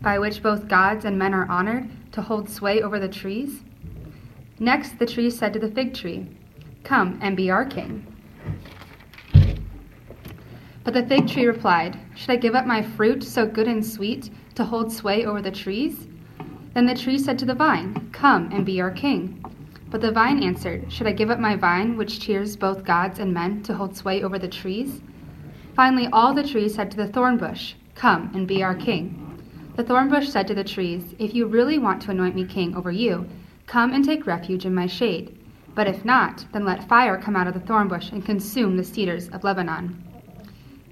[0.02, 3.64] by which both gods and men are honored, to hold sway over the trees?"
[4.60, 6.28] Next the tree said to the fig tree,
[6.86, 8.08] "Come and be our king."
[10.86, 14.30] But the fig tree replied, Should I give up my fruit, so good and sweet,
[14.56, 16.08] to hold sway over the trees?
[16.74, 19.44] Then the tree said to the vine, Come and be our king.
[19.92, 23.34] But the vine answered, Should I give up my vine, which cheers both gods and
[23.34, 25.02] men, to hold sway over the trees?
[25.76, 29.20] Finally, all the trees said to the thorn bush, Come and be our king.
[29.76, 32.76] The thorn bush said to the trees, If you really want to anoint me king
[32.76, 33.28] over you,
[33.66, 35.38] come and take refuge in my shade.
[35.76, 38.84] But if not, then let fire come out of the thorn bush and consume the
[38.84, 40.04] cedars of Lebanon.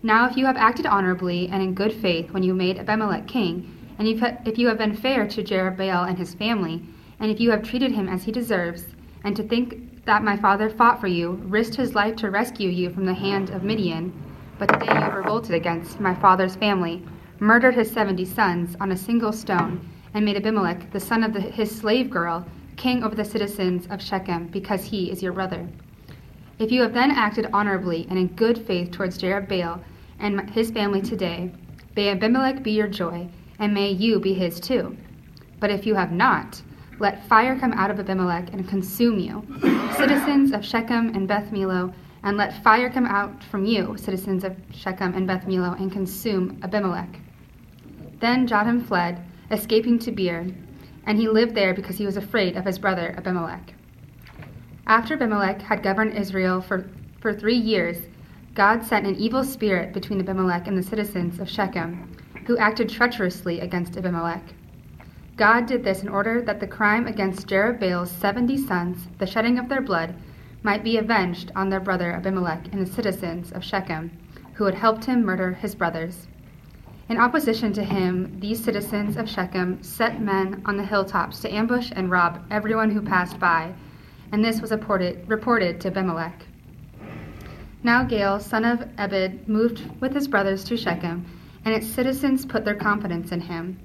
[0.02, 3.72] Now, if you have acted honorably and in good faith when you made Abimelech king,
[4.00, 6.82] and if you have been fair to Jerubbaal and his family,
[7.20, 8.86] and if you have treated him as he deserves,
[9.24, 12.90] and to think that my father fought for you, risked his life to rescue you
[12.90, 14.12] from the hand of Midian,
[14.62, 17.04] but today you revolted against my father's family,
[17.40, 21.42] murdered his seventy sons on a single stone, and made Abimelech, the son of the,
[21.42, 22.46] his slave girl,
[22.78, 25.68] king over the citizens of Shechem, because he is your brother.
[26.60, 29.82] If you have then acted honorably and in good faith towards Jerubbaal
[30.20, 31.52] and his family today,
[31.96, 34.96] may Abimelech be your joy, and may you be his too.
[35.60, 36.62] But if you have not,
[37.00, 39.44] let fire come out of Abimelech and consume you,
[39.98, 41.92] citizens of Shechem and Beth Millo,
[42.24, 46.60] and let fire come out from you, citizens of Shechem and Beth Millo, and consume
[46.64, 47.20] Abimelech.
[48.20, 50.48] Then Jotham fled, escaping to Beer,
[51.06, 53.74] and he lived there because he was afraid of his brother Abimelech.
[54.86, 57.98] After Abimelech had governed Israel for, for three years,
[58.54, 63.62] God sent an evil spirit between Abimelech and the citizens of Shechem, who acted treacherously
[63.62, 64.44] against Abimelech.
[65.38, 69.70] God did this in order that the crime against Jerubbaal's seventy sons, the shedding of
[69.70, 70.14] their blood,
[70.64, 74.12] might be avenged on their brother Abimelech and the citizens of Shechem,
[74.54, 76.28] who had helped him murder his brothers.
[77.10, 81.92] In opposition to him, these citizens of Shechem set men on the hilltops to ambush
[81.96, 83.74] and rob everyone who passed by,
[84.32, 86.46] and this was reported, reported to Abimelech.
[87.84, 91.26] Now Gaal, son of Ebed, moved with his brothers to Shechem,
[91.66, 93.80] and its citizens put their confidence in him.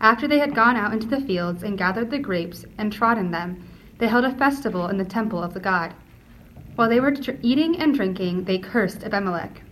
[0.00, 3.62] After they had gone out into the fields and gathered the grapes and trodden them,
[3.98, 5.94] they held a festival in the temple of the god.
[6.76, 9.62] While they were dr- eating and drinking, they cursed Abimelech.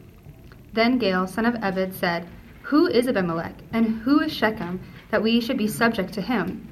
[0.72, 2.26] Then Gaal, son of Ebed, said,
[2.62, 6.68] Who is Abimelech, and who is Shechem, that we should be subject to him?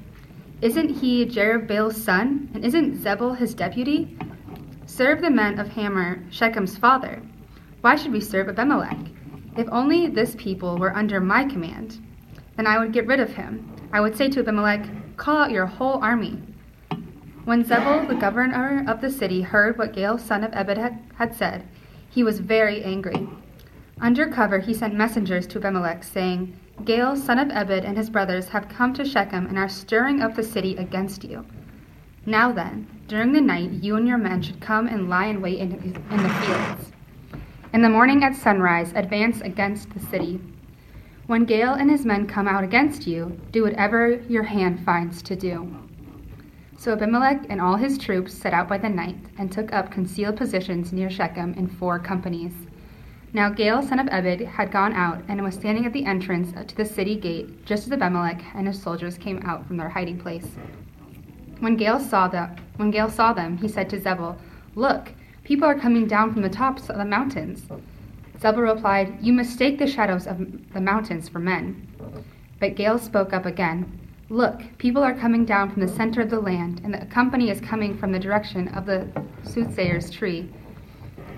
[0.61, 4.17] Isn't he Jerubbaal's son, and isn't Zebul his deputy?
[4.85, 7.21] Serve the men of Hamor, Shechem's father.
[7.81, 8.97] Why should we serve Abimelech?
[9.57, 11.99] If only this people were under my command,
[12.57, 13.73] then I would get rid of him.
[13.93, 16.41] I would say to Abimelech, Call out your whole army.
[17.45, 20.79] When Zebul, the governor of the city, heard what Gaal, son of Ebed,
[21.15, 21.63] had, said,
[22.09, 23.29] he was very angry.
[24.01, 28.49] Under cover, he sent messengers to Abimelech, saying, Gaal, son of Ebed, and his brothers
[28.49, 31.45] have come to Shechem and are stirring up the city against you.
[32.25, 35.59] Now then, during the night, you and your men should come and lie in wait
[35.59, 36.91] in, the fields.
[37.73, 40.41] In the morning at sunrise, advance against the city.
[41.27, 45.35] When Gaal and his men come out against you, do whatever your hand finds to
[45.35, 45.84] do.
[46.85, 50.37] So Abimelech and all his troops set out by the night and took up concealed
[50.37, 52.53] positions near Shechem in four companies.
[53.33, 56.75] Now Gaal, son of Ebed, had gone out and was standing at the entrance to
[56.75, 60.45] the city gate just as Abimelech and his soldiers came out from their hiding place.
[61.59, 64.37] When Gaal saw them, when Gaal saw them, he said to Zebul,
[64.75, 65.11] "Look,
[65.43, 67.67] people are coming down from the tops of the mountains."
[68.37, 71.87] Zebul replied, "You mistake the shadows of the mountains for men."
[72.59, 73.91] But Gaal spoke up again.
[74.29, 77.61] Look, people are coming down from the center of the land, and the company is
[77.61, 79.07] coming from the direction of the
[79.43, 80.51] soothsayer's tree.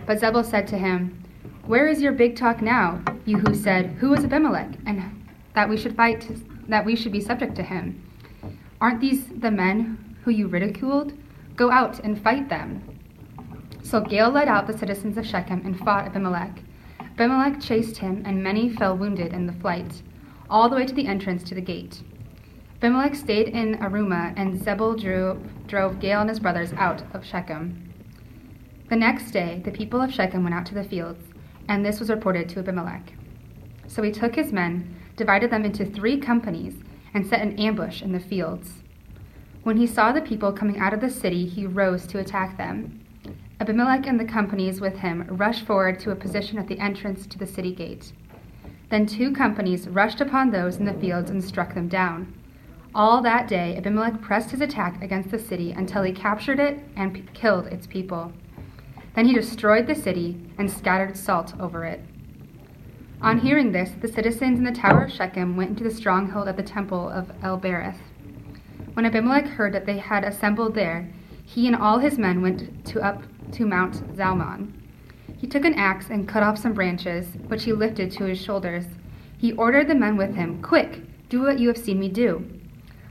[0.05, 1.21] But Zebul said to him,
[1.65, 5.03] Where is your big talk now, you who said, Who is Abimelech, and
[5.53, 6.29] that we should fight,
[6.69, 8.01] that we should be subject to him?
[8.79, 11.11] Aren't these the men who you ridiculed?
[11.57, 12.81] Go out and fight them.
[13.83, 16.61] So Gaal led out the citizens of Shechem and fought Abimelech.
[17.01, 20.01] Abimelech chased him, and many fell wounded in the flight,
[20.49, 22.01] all the way to the entrance to the gate.
[22.79, 27.91] Abimelech stayed in Arumah, and Zebul drew, drove Gaal and his brothers out of Shechem.
[28.89, 31.23] The next day, the people of Shechem went out to the fields,
[31.67, 33.13] and this was reported to Abimelech.
[33.87, 36.75] So he took his men, divided them into three companies,
[37.15, 38.83] and set an ambush in the fields.
[39.63, 43.03] When he saw the people coming out of the city, he rose to attack them.
[43.59, 47.39] Abimelech and the companies with him rushed forward to a position at the entrance to
[47.39, 48.13] the city gate.
[48.91, 52.35] Then two companies rushed upon those in the fields and struck them down.
[52.95, 57.13] All that day, Abimelech pressed his attack against the city until he captured it and
[57.13, 58.31] p- killed its people.
[59.15, 62.01] Then he destroyed the city and scattered salt over it.
[63.21, 66.55] On hearing this, the citizens in the tower of Shechem went into the stronghold of
[66.55, 67.99] the temple of El Berith.
[68.93, 71.09] When Abimelech heard that they had assembled there,
[71.43, 73.23] he and all his men went to up
[73.53, 74.71] to Mount Zalmon.
[75.37, 78.85] He took an axe and cut off some branches, which he lifted to his shoulders.
[79.37, 82.56] He ordered the men with him, Quick, do what you have seen me do.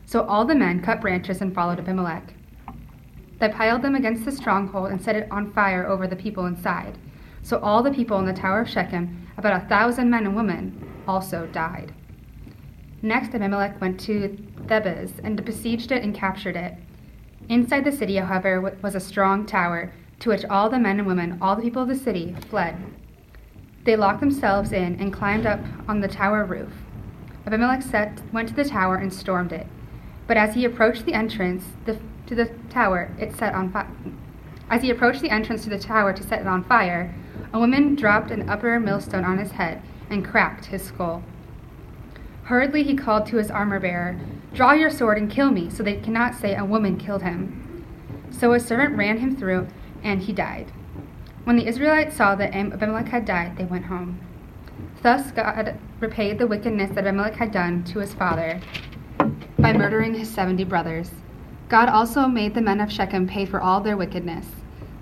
[0.07, 2.33] So all the men cut branches and followed Abimelech.
[3.41, 6.97] They piled them against the stronghold and set it on fire over the people inside.
[7.43, 11.03] So all the people in the tower of Shechem, about a thousand men and women,
[11.07, 11.93] also died.
[13.03, 14.37] Next, Abimelech went to
[14.67, 16.75] Thebez and besieged it and captured it.
[17.49, 21.39] Inside the city, however, was a strong tower to which all the men and women,
[21.43, 22.77] all the people of the city, fled.
[23.85, 26.73] They locked themselves in and climbed up on the tower roof.
[27.47, 29.67] Abimelech set, went to the tower and stormed it.
[30.27, 33.91] But as he approached the entrance the, to the tower, it set on fire.
[34.69, 37.15] As he approached the entrance to the tower to set it on fire,
[37.53, 41.23] a woman dropped an upper millstone on his head and cracked his skull.
[42.45, 44.19] Hurriedly he called to his armor bearer,
[44.53, 47.85] Draw your sword and kill me, so they cannot say a woman killed him.
[48.31, 49.69] So his servant ran him through,
[50.03, 50.73] and he died.
[51.45, 54.21] When the Israelites saw that Abimelech had died, they went home.
[55.03, 58.61] Thus God repaid the wickedness that Abimelech had done to his father
[59.67, 61.11] by murdering his seventy brothers.
[61.69, 64.47] God also made the men of Shechem pay for all their wickedness.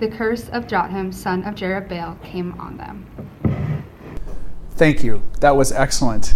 [0.00, 3.04] The curse of Jotham, son of Jerubbaal, came on them.
[4.70, 5.20] Thank you.
[5.40, 6.32] That was excellent.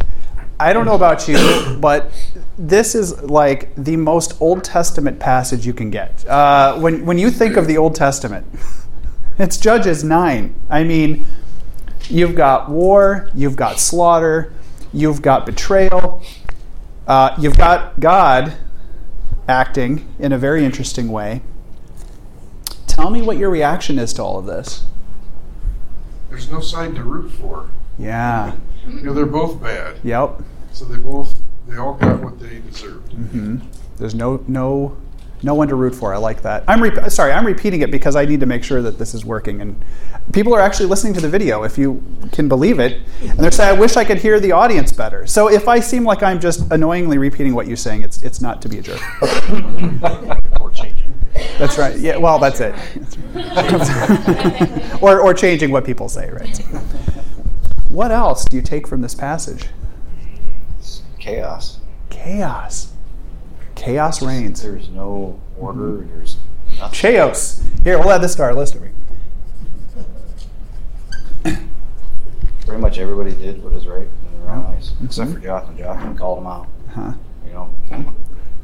[0.61, 2.13] I don't know about you, but
[2.59, 6.27] this is like the most Old Testament passage you can get.
[6.29, 8.47] Uh, when, when you think of the Old Testament,
[9.39, 10.55] it's Judges 9.
[10.69, 11.25] I mean,
[12.11, 14.53] you've got war, you've got slaughter,
[14.93, 16.23] you've got betrayal,
[17.09, 18.55] uh, you've got God
[19.49, 21.43] acting in a very interesting way.
[22.87, 24.85] Tell me what your reaction is to all of this.
[26.29, 27.71] There's no side to root for.
[27.99, 28.57] Yeah.
[28.87, 29.97] You know, they're both bad.
[30.05, 30.43] Yep.
[30.73, 31.35] So they both,
[31.67, 33.13] they all got what they deserved.
[33.13, 33.57] hmm
[33.97, 34.97] There's no no
[35.43, 36.13] no one to root for.
[36.13, 36.65] I like that.
[36.67, 37.33] I'm re- sorry.
[37.33, 39.61] I'm repeating it because I need to make sure that this is working.
[39.61, 39.83] And
[40.33, 43.03] people are actually listening to the video, if you can believe it.
[43.21, 46.05] And they're saying, "I wish I could hear the audience better." So if I seem
[46.05, 49.01] like I'm just annoyingly repeating what you're saying, it's it's not to be a jerk.
[50.61, 51.15] Or changing.
[51.59, 51.97] That's right.
[51.99, 52.17] Yeah.
[52.17, 52.75] Well, that's it.
[55.03, 56.31] or or changing what people say.
[56.31, 56.59] Right.
[57.91, 59.67] What else do you take from this passage?
[60.79, 61.79] It's chaos.
[62.11, 62.93] Chaos.
[63.89, 64.61] Chaos reigns.
[64.63, 66.05] There's no order.
[66.13, 66.37] There's
[66.79, 66.93] nothing.
[66.99, 67.65] Chaos.
[67.83, 68.53] Here, we'll add this car.
[68.55, 68.93] Listen to our
[71.57, 71.67] list.
[72.67, 75.35] pretty much everybody did what is right in their own eyes, except Mhm.
[75.35, 75.79] for Jotham.
[75.79, 76.67] Jotham called him out.
[76.95, 77.13] Huh.
[77.47, 77.71] You know,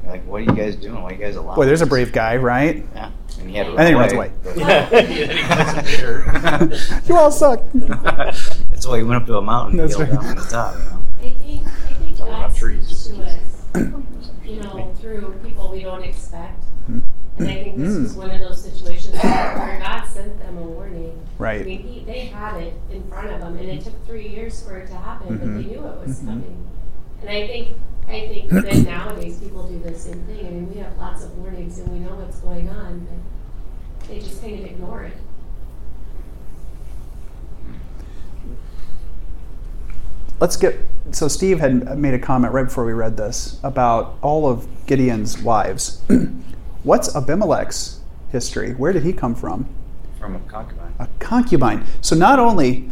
[0.06, 0.96] like, what are you guys doing?
[1.02, 1.56] Why are you guys allowing?
[1.56, 2.84] Boy, there's a brave guy, right?
[2.94, 3.10] Yeah,
[3.40, 4.30] and he had to And then he runs away.
[4.42, 7.00] but- Yeah, then he doesn't care.
[7.06, 7.62] You all suck.
[7.72, 10.20] That's why he went up to a mountain and That's yelled right.
[10.20, 10.74] down from the top.
[10.76, 11.00] You know.
[11.16, 13.10] I think, I think Talking about God trees.
[14.44, 16.62] speaks to us, you know, through people we don't expect.
[16.86, 17.00] Hmm.
[17.38, 18.02] And I think this Mm.
[18.04, 21.18] was one of those situations where God sent them a warning.
[21.38, 21.66] I Right.
[21.66, 24.76] mean, he, they had it in front of them, and it took three years for
[24.76, 25.56] it to happen, but Mhm.
[25.56, 26.26] they knew it was Mhm.
[26.26, 26.66] coming.
[27.22, 27.68] And I think,
[28.06, 30.46] I think that nowadays people do the same thing.
[30.46, 34.20] I mean, we have lots of warnings and we know what's going on, but they
[34.20, 35.16] just kind of ignore it.
[40.40, 40.78] Let's get.
[41.12, 45.40] So Steve had made a comment right before we read this about all of Gideon's
[45.40, 46.02] wives.
[46.82, 48.72] What's Abimelech's history?
[48.72, 49.68] Where did he come from?
[50.18, 50.94] From a concubine.
[50.98, 51.84] A concubine.
[52.00, 52.88] So not only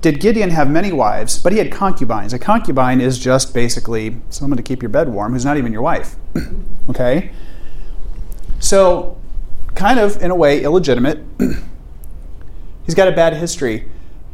[0.00, 2.32] did Gideon have many wives, but he had concubines.
[2.32, 5.82] A concubine is just basically someone to keep your bed warm who's not even your
[5.82, 6.16] wife.
[6.90, 7.32] okay?
[8.58, 9.18] So,
[9.74, 11.18] kind of, in a way, illegitimate.
[12.84, 13.90] He's got a bad history.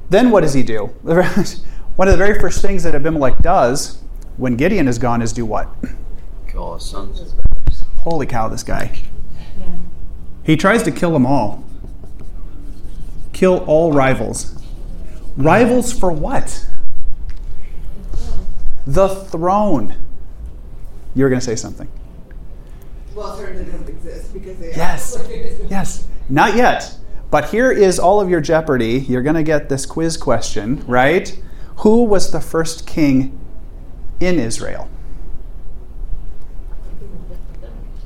[0.08, 0.94] Then what does he do?
[1.96, 4.02] One of the very first things that Abimelech does
[4.36, 5.68] when Gideon is gone is do what?
[6.46, 7.34] Kill his sons.
[8.00, 9.00] Holy cow, this guy.
[9.58, 9.66] Yeah.
[10.44, 11.64] He tries to kill them all.
[13.32, 14.62] Kill all rivals.
[15.38, 16.66] Rivals for what?
[18.86, 19.96] The throne.
[21.14, 21.88] You were going to say something.
[23.14, 25.18] Well, certainly doesn't exist because they Yes.
[25.70, 26.06] Yes.
[26.28, 26.94] Not yet.
[27.30, 28.98] But here is all of your jeopardy.
[29.08, 31.36] You're going to get this quiz question, right?
[31.78, 33.38] Who was the first king
[34.18, 34.88] in Israel?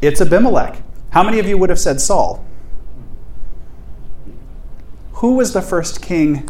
[0.01, 0.83] It's Abimelech.
[1.11, 2.45] How many of you would have said Saul?
[5.15, 6.49] Who was the first king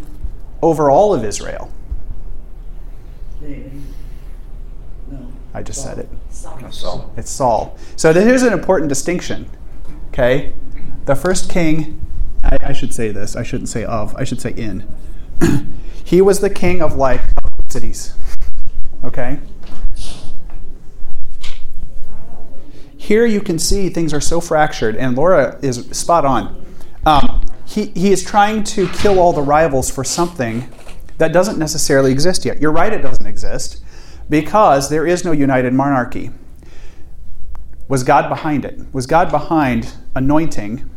[0.62, 1.72] over all of Israel?
[3.40, 3.72] David.
[5.10, 5.32] No.
[5.52, 6.08] I just said it.
[6.30, 7.76] So, It's Saul.
[7.96, 9.50] So here's an important distinction.
[10.08, 10.52] Okay?
[11.06, 12.00] The first king,
[12.44, 14.86] I, I should say this, I shouldn't say of, I should say in.
[16.10, 17.20] he was the king of like
[17.68, 18.14] cities.
[19.04, 19.38] Okay?
[22.96, 26.66] Here you can see things are so fractured, and Laura is spot on.
[27.06, 30.68] Um, he, he is trying to kill all the rivals for something
[31.18, 32.60] that doesn't necessarily exist yet.
[32.60, 33.80] You're right, it doesn't exist
[34.28, 36.30] because there is no united monarchy.
[37.86, 38.80] Was God behind it?
[38.92, 40.90] Was God behind anointing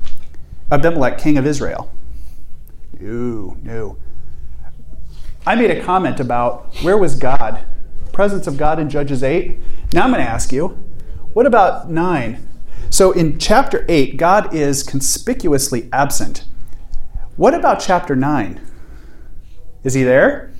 [0.72, 1.92] Abimelech king of Israel?
[3.00, 3.98] No, no.
[5.46, 7.66] I made a comment about where was God?
[8.14, 9.58] Presence of God in Judges 8.
[9.94, 10.70] Now I'm going to ask you,
[11.34, 12.48] what about 9?
[12.90, 16.46] So in chapter 8, God is conspicuously absent.
[17.36, 18.62] What about chapter 9?
[19.84, 20.54] Is he there?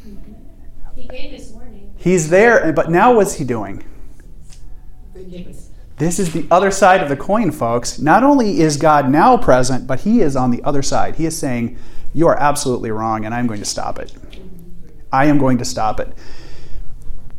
[0.96, 1.94] He gave his warning.
[1.96, 3.86] He's there, but now what's he doing?
[5.98, 8.00] This is the other side of the coin, folks.
[8.00, 11.16] Not only is God now present, but he is on the other side.
[11.16, 11.78] He is saying,
[12.14, 14.12] You are absolutely wrong, and I'm going to stop it.
[15.14, 16.12] I am going to stop it.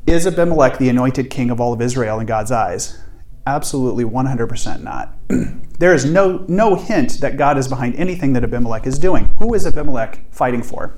[0.06, 3.00] Is Abimelech the anointed king of all of Israel in God's eyes?
[3.46, 5.12] Absolutely 100% not.
[5.78, 9.28] there is no, no hint that God is behind anything that Abimelech is doing.
[9.38, 10.94] Who is Abimelech fighting for?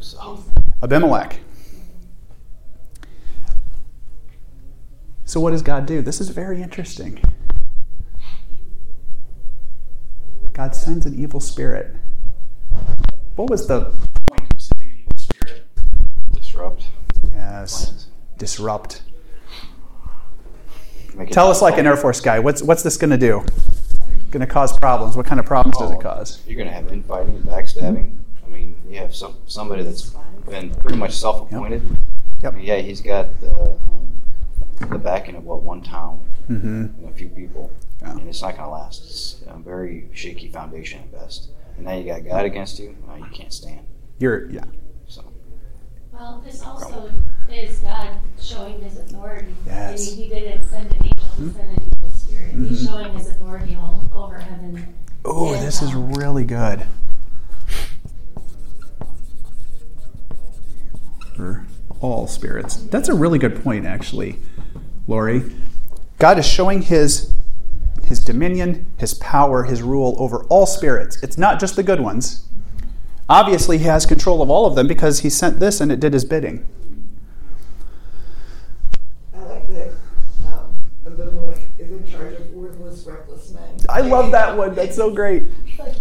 [0.00, 0.42] so.
[0.82, 1.40] Abimelech.
[5.24, 6.00] So, what does God do?
[6.00, 7.20] This is very interesting.
[10.54, 11.94] God sends an evil spirit.
[13.36, 13.92] What was the.
[16.58, 16.86] Disrupt.
[17.32, 18.06] Yes,
[18.36, 19.02] disrupt.
[21.30, 23.44] Tell us, like an Air Force guy, what's, what's this going to do?
[24.32, 25.16] Going to cause problems.
[25.16, 26.42] What kind of problems does it Oh, cause?
[26.48, 28.16] You're going to have infighting, and backstabbing.
[28.44, 30.14] I mean, you have some somebody that's
[30.48, 31.80] been pretty much self-appointed.
[32.42, 32.52] Yep.
[32.52, 34.12] I mean, yeah, he's got the, um,
[34.80, 36.66] the backing of what one town Mm-hmm.
[37.04, 38.12] and a few people, Yeah.
[38.16, 39.04] and it's not going to last.
[39.04, 41.50] It's a very shaky foundation at best.
[41.76, 42.96] And now you got God against you.
[43.06, 43.86] Now you can't stand.
[44.18, 44.64] You're, yeah.
[46.18, 47.10] Well, this also
[47.48, 48.10] is God
[48.40, 49.54] showing his authority.
[49.66, 50.00] Yes.
[50.00, 52.54] I mean, he didn't send an angel, he sent an evil spirit.
[52.54, 52.88] He's Mhm.
[52.88, 54.94] showing his authority all over heaven.
[55.24, 56.86] Oh, this is really good.
[61.36, 61.64] For
[62.00, 62.76] all spirits.
[62.76, 64.40] That's a really good point, actually,
[65.06, 65.44] Lori.
[66.18, 67.32] God is showing his
[68.04, 71.22] his dominion, his power, his rule over all spirits.
[71.22, 72.47] It's not just the good ones.
[73.28, 76.12] Obviously, he has control of all of them because he sent this and it did
[76.14, 76.66] his bidding.
[79.34, 79.88] I like that
[80.46, 80.74] um,
[81.06, 83.76] Abimelech is in charge of worthless, reckless men.
[83.88, 84.74] I love that one.
[84.74, 85.44] That's so great.
[85.78, 85.94] Like,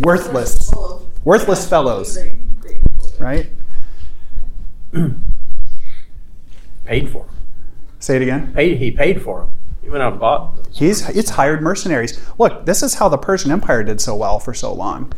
[0.00, 0.70] Worthless.
[0.70, 2.16] full Worthless fellows.
[2.16, 2.80] Great, great.
[3.20, 3.46] right?
[6.86, 7.28] Paid for 'em.
[7.98, 8.52] Say it again.
[8.54, 9.50] Paid, he paid for them.
[9.82, 10.78] He went out and bought those.
[10.78, 12.18] He's it's hired mercenaries.
[12.38, 15.12] Look, this is how the Persian Empire did so well for so long.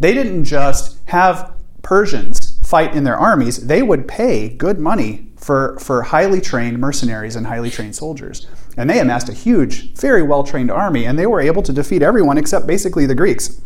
[0.00, 5.78] They didn't just have Persians fight in their armies; they would pay good money for
[5.78, 8.46] for highly trained mercenaries and highly trained soldiers.
[8.76, 12.02] And they amassed a huge, very well trained army, and they were able to defeat
[12.02, 13.60] everyone except basically the Greeks,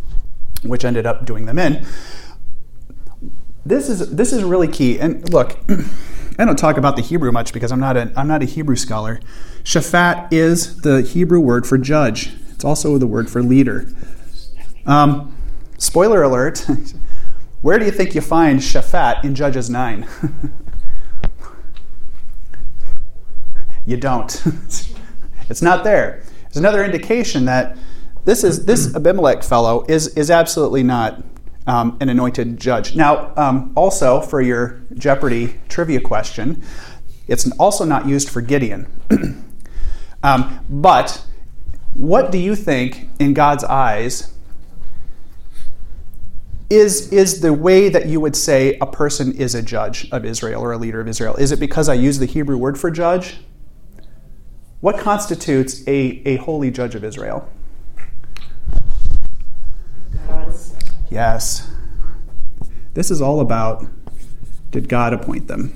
[0.62, 1.86] which ended up doing them in.
[3.64, 4.98] This is this is really key.
[4.98, 5.58] And look,
[6.38, 8.76] I don't talk about the Hebrew much because I'm not a I'm not a Hebrew
[8.76, 9.20] scholar.
[9.62, 12.32] Shaphat is the Hebrew word for judge.
[12.50, 13.88] It's also the word for leader.
[14.84, 15.37] Um,
[15.78, 16.66] spoiler alert.
[17.62, 20.06] Where do you think you find Shaphat in Judges 9?
[23.86, 24.42] you don't.
[25.48, 26.22] it's not there.
[26.46, 27.76] It's another indication that
[28.24, 31.22] this is this Abimelech fellow is is absolutely not
[31.66, 32.94] um, an anointed judge.
[32.94, 36.62] Now, um, also for your Jeopardy trivia question,
[37.26, 38.86] it's also not used for Gideon.
[40.22, 41.24] um, but
[41.94, 44.32] what do you think, in God's eyes,
[46.70, 50.62] is, is the way that you would say a person is a judge of Israel
[50.62, 51.34] or a leader of Israel?
[51.36, 53.38] Is it because I use the Hebrew word for judge?
[54.80, 57.48] What constitutes a, a holy judge of Israel?
[61.10, 61.70] Yes.
[62.94, 63.86] This is all about
[64.70, 65.74] did God appoint them?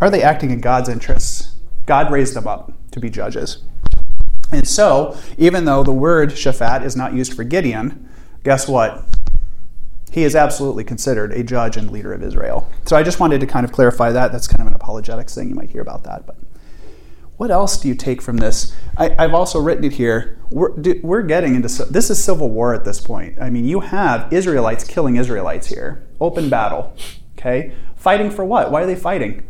[0.00, 1.56] Are they acting in God's interests?
[1.86, 3.62] God raised them up to be judges.
[4.52, 8.08] And so, even though the word Shaphat is not used for Gideon,
[8.44, 9.04] guess what?
[10.10, 12.70] He is absolutely considered a judge and leader of Israel.
[12.86, 14.30] So I just wanted to kind of clarify that.
[14.30, 15.48] That's kind of an apologetics thing.
[15.48, 16.24] You might hear about that.
[16.24, 16.36] But
[17.36, 18.74] what else do you take from this?
[18.96, 20.38] I, have also written it here.
[20.50, 20.72] We're,
[21.02, 23.40] we're getting into this is civil war at this point.
[23.40, 26.94] I mean, you have Israelites killing Israelites here, open battle.
[27.36, 28.70] Okay, fighting for what?
[28.70, 29.42] Why are they fighting?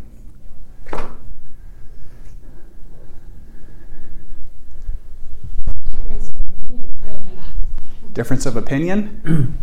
[8.14, 9.58] Difference of opinion?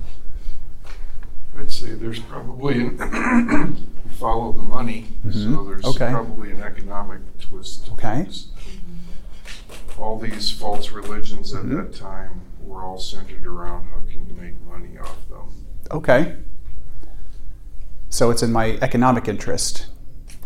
[1.57, 3.87] I'd say there's probably an
[4.19, 5.55] follow the money, Mhm.
[5.55, 6.09] so there's Okay.
[6.11, 7.85] probably an economic twist.
[7.87, 8.27] to Okay.
[9.97, 11.77] All these false religions at Mhm.
[11.77, 15.65] that time were all centered around how can you make money off them.
[15.91, 16.35] Okay.
[18.09, 19.85] So it's in my economic interest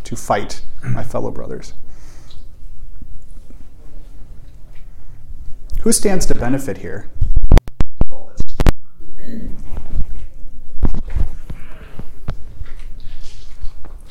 [0.04, 1.74] to fight my fellow brothers.
[5.82, 7.08] Who stands to benefit here?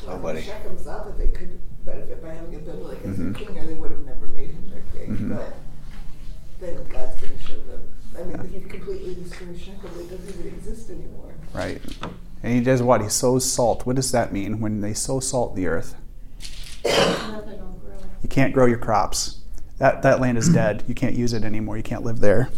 [0.06, 0.42] Nobody.
[0.42, 3.36] Shechem thought that they could benefit by having Abimelech as Mhm.
[3.36, 5.16] their king, or they would have never made him their king.
[5.16, 5.28] Mhm.
[5.36, 5.54] But
[6.60, 7.80] then God's going to show them.
[8.18, 9.90] I mean, he completely destroys Shechem.
[9.98, 11.32] It doesn't even exist anymore.
[11.54, 11.80] Right.
[12.42, 13.02] And he does what?
[13.02, 13.84] He sows salt.
[13.86, 15.94] What does that mean when they sow salt in the earth?
[16.84, 17.96] Nothing will grow.
[18.22, 19.38] You can't grow your crops.
[19.78, 20.84] That, that land is dead.
[20.86, 21.76] You can't use it anymore.
[21.76, 22.48] You can't live there.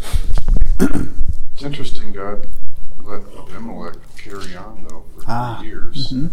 [1.59, 2.47] It's interesting, God
[3.03, 5.57] let Abimelech carry on though for Ah.
[5.59, 6.13] three years.
[6.13, 6.31] Mhm.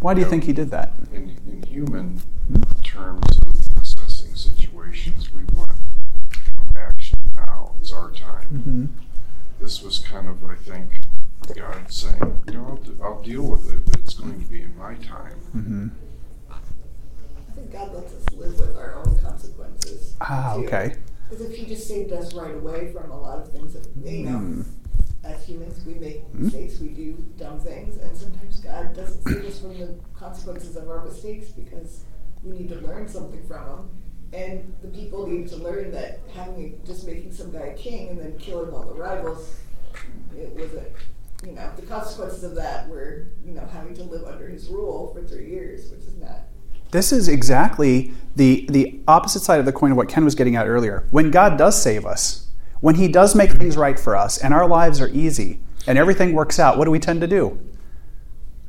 [0.00, 0.30] Why do you Yeah.
[0.30, 0.92] think he did that?
[1.14, 2.20] In, in human
[2.82, 5.70] terms of assessing situations, we want
[6.76, 7.72] action now.
[7.80, 8.48] It's our time.
[8.52, 8.84] Mm-hmm.
[9.62, 11.00] This was kind of, I think,
[11.56, 13.86] God saying, you know, I'll, I'll deal with it.
[13.86, 15.38] but It's going to be in my time.
[15.56, 15.88] Mm-hmm.
[16.50, 20.12] I think God lets us live with our own consequences.
[20.20, 20.66] Ah, too.
[20.66, 20.96] okay.
[21.28, 24.24] Because if He just saved us right away from a lot of things that, you
[24.24, 24.64] know, Mm.
[25.24, 26.40] as humans, we make Mm.
[26.40, 30.88] mistakes, we do dumb things, and sometimes God doesn't save us from the consequences of
[30.88, 32.04] our mistakes because
[32.44, 33.90] we need to learn something from them.
[34.32, 38.36] And the people need to learn that having just making some guy king and then
[38.38, 39.54] killing all the rivals,
[40.36, 40.84] it was a,
[41.46, 45.12] you know, the consequences of that were, you know, having to live under his rule
[45.14, 46.47] for three years, which is not
[46.90, 50.56] This is exactly the, the opposite side of the coin of what Ken was getting
[50.56, 51.06] at earlier.
[51.10, 52.48] When God does save us,
[52.80, 56.32] when He does make things right for us, and our lives are easy, and everything
[56.32, 57.58] works out, what do we tend to do?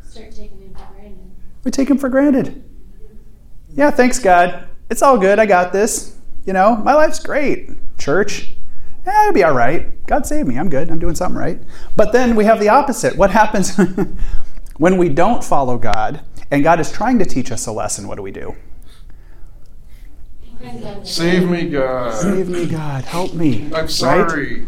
[0.03, 1.31] Start taking it for granted.
[1.63, 2.63] We take Him for granted.
[3.75, 4.67] Yeah, thanks, God.
[4.89, 5.39] It's all good.
[5.39, 6.17] I got this.
[6.45, 7.69] You know, my life's great.
[7.97, 8.55] Church,
[9.05, 10.05] yeah, it'll be all right.
[10.07, 10.57] God saved me.
[10.57, 10.89] I'm good.
[10.89, 11.59] I'm doing something right.
[11.95, 13.15] But then we have the opposite.
[13.15, 13.77] What happens
[14.77, 16.21] when we don't follow God
[16.51, 18.07] and God is trying to teach us a lesson?
[18.07, 18.55] What do we do?
[20.41, 22.13] Depends on the Save me, God.
[22.21, 23.05] Save me, God.
[23.05, 23.69] Help me.
[23.73, 24.65] I'm sorry.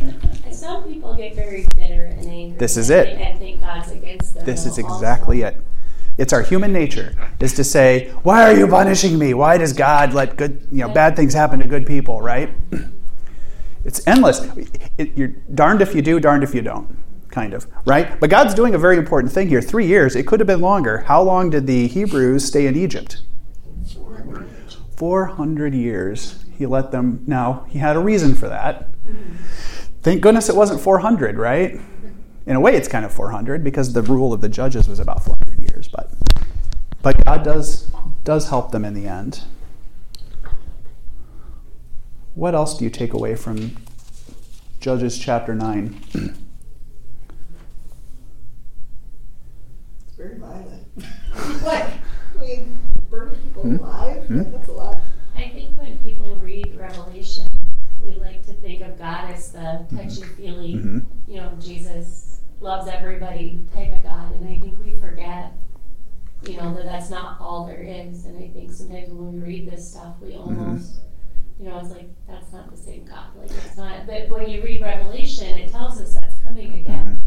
[0.00, 2.58] And Some people get very bitter and angry.
[2.58, 3.20] This is and it.
[3.20, 4.44] And think God's against them.
[4.44, 4.94] This is also.
[4.94, 5.60] exactly it.
[6.18, 9.34] It's our human nature is to say, "Why are you punishing me?
[9.34, 12.50] Why does God let good, you know, bad things happen to good people?" Right?
[13.84, 14.40] It's endless.
[14.98, 16.98] It, you're darned if you do, darned if you don't,
[17.36, 18.18] kind of, right?
[18.18, 19.60] But God's doing a very important thing here.
[19.60, 21.00] Three years, it could have been longer.
[21.00, 23.20] How long did the Hebrews stay in Egypt?
[24.96, 26.42] 400 years.
[26.56, 28.88] He let them, now, he had a reason for that.
[30.00, 31.78] Thank goodness it wasn't 400, right?
[32.46, 35.22] In a way, it's kind of 400 because the rule of the judges was about
[35.22, 36.10] 400 years, but,
[37.02, 37.90] but God does,
[38.24, 39.44] does help them in the end.
[42.34, 43.76] What else do you take away from
[44.80, 46.40] Judges chapter 9?
[50.26, 50.86] very violent.
[51.64, 51.86] like,
[52.34, 52.78] I mean,
[53.10, 53.76] burning people hmm?
[53.76, 54.38] alive, hmm?
[54.38, 54.98] like, that's a lot.
[55.36, 57.46] I think when people read Revelation,
[58.04, 59.96] we like to think of God as the mm-hmm.
[59.96, 61.04] touchy feely, Mhm.
[61.26, 64.34] you know, Jesus loves everybody type of God.
[64.34, 65.52] And I think we forget,
[66.46, 68.24] you know, that that's not all there is.
[68.24, 70.58] And I think sometimes when we read this stuff, we mm-hmm.
[70.58, 71.00] almost,
[71.60, 73.36] you know, it's like, that's not the same God.
[73.36, 74.06] Like, it's not.
[74.06, 76.80] But when you read Revelation, it tells us that's coming mm-hmm.
[76.80, 77.22] again.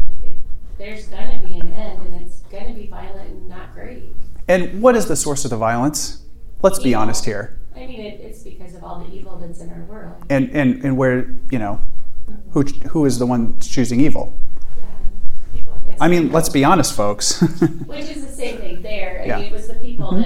[0.80, 3.48] Like, it, there's going to be an end, and it's going to be violent and
[3.48, 4.04] not great.
[4.48, 6.22] And what is the source of the violence?
[6.62, 7.58] Let's be honest here.
[7.74, 10.22] I mean, it, it's because of all the evil that's in our world.
[10.28, 11.80] And, and, and where, you know,
[12.52, 14.34] who, who is the one choosing evil?
[15.54, 17.40] It's- I mean, let's be honest, folks.
[17.86, 19.20] Which is the same thing there.
[19.22, 19.36] I Yeah.
[19.38, 20.22] mean, it was the people Mhm.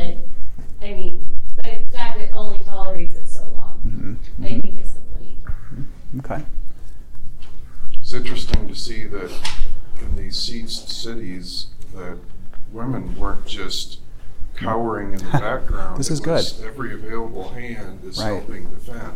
[0.80, 1.24] that, I mean,
[1.56, 3.80] but God that only tolerates it so long.
[3.86, 4.44] Mhm.
[4.44, 5.38] I think is the point.
[6.18, 6.42] okay.
[8.00, 9.30] It's interesting to see that
[10.16, 12.18] in these sieged cities, that
[12.72, 13.98] women weren't just
[14.56, 15.98] cowering in the background.
[15.98, 16.44] This is good.
[16.64, 18.26] Every available hand is Right.
[18.28, 19.12] helping defend.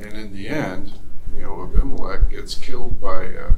[0.00, 0.92] And in the end,
[1.36, 3.50] you know, Abimelech gets killed by a,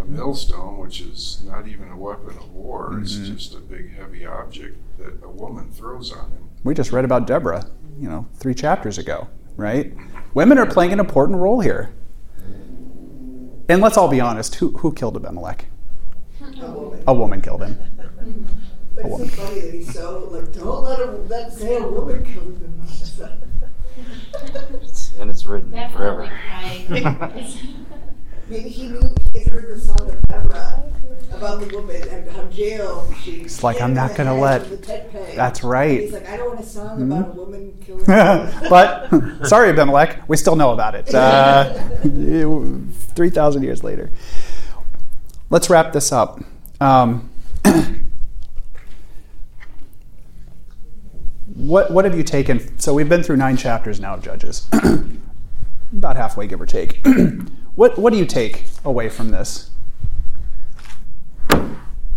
[0.00, 2.98] a millstone, which is not even a weapon of war.
[3.00, 3.34] It's Mhm.
[3.36, 6.48] just a big, heavy object that a woman throws on him.
[6.64, 7.66] We just read about Deborah,
[7.98, 9.92] you know, three chapters ago, right?
[10.34, 11.90] Women are playing an important role here.
[13.70, 15.66] And let's all be honest who, who killed Abimelech?
[17.08, 17.40] A woman.
[17.40, 17.78] Killed him.
[18.94, 19.28] But A woman.
[19.30, 22.74] so funny that he's so like, don't let a that say a woman killed him.
[25.20, 26.30] And it's written Definitely forever.
[28.48, 29.00] Maybe he knew
[29.32, 30.84] he had heard the song of Deborah
[31.32, 33.32] about the woman and how Jael she.
[33.42, 35.34] It's like, I'm not gonna let- with the tet peg.
[35.36, 36.00] That's And right.
[36.00, 37.18] He's like, I don't want a song Mhm.
[37.18, 38.04] about a woman killing.
[38.70, 41.12] but sorry, Abimelech, we still know about it.
[41.14, 44.10] Uh, 3,000 years later.
[45.50, 46.40] Let's wrap this up.
[46.80, 47.28] Um,
[51.54, 52.78] what, what have you taken?
[52.78, 54.68] So we've been through nine chapters now of Judges,
[55.92, 57.04] about halfway, give or take.
[57.74, 59.70] what, what do you take away from this?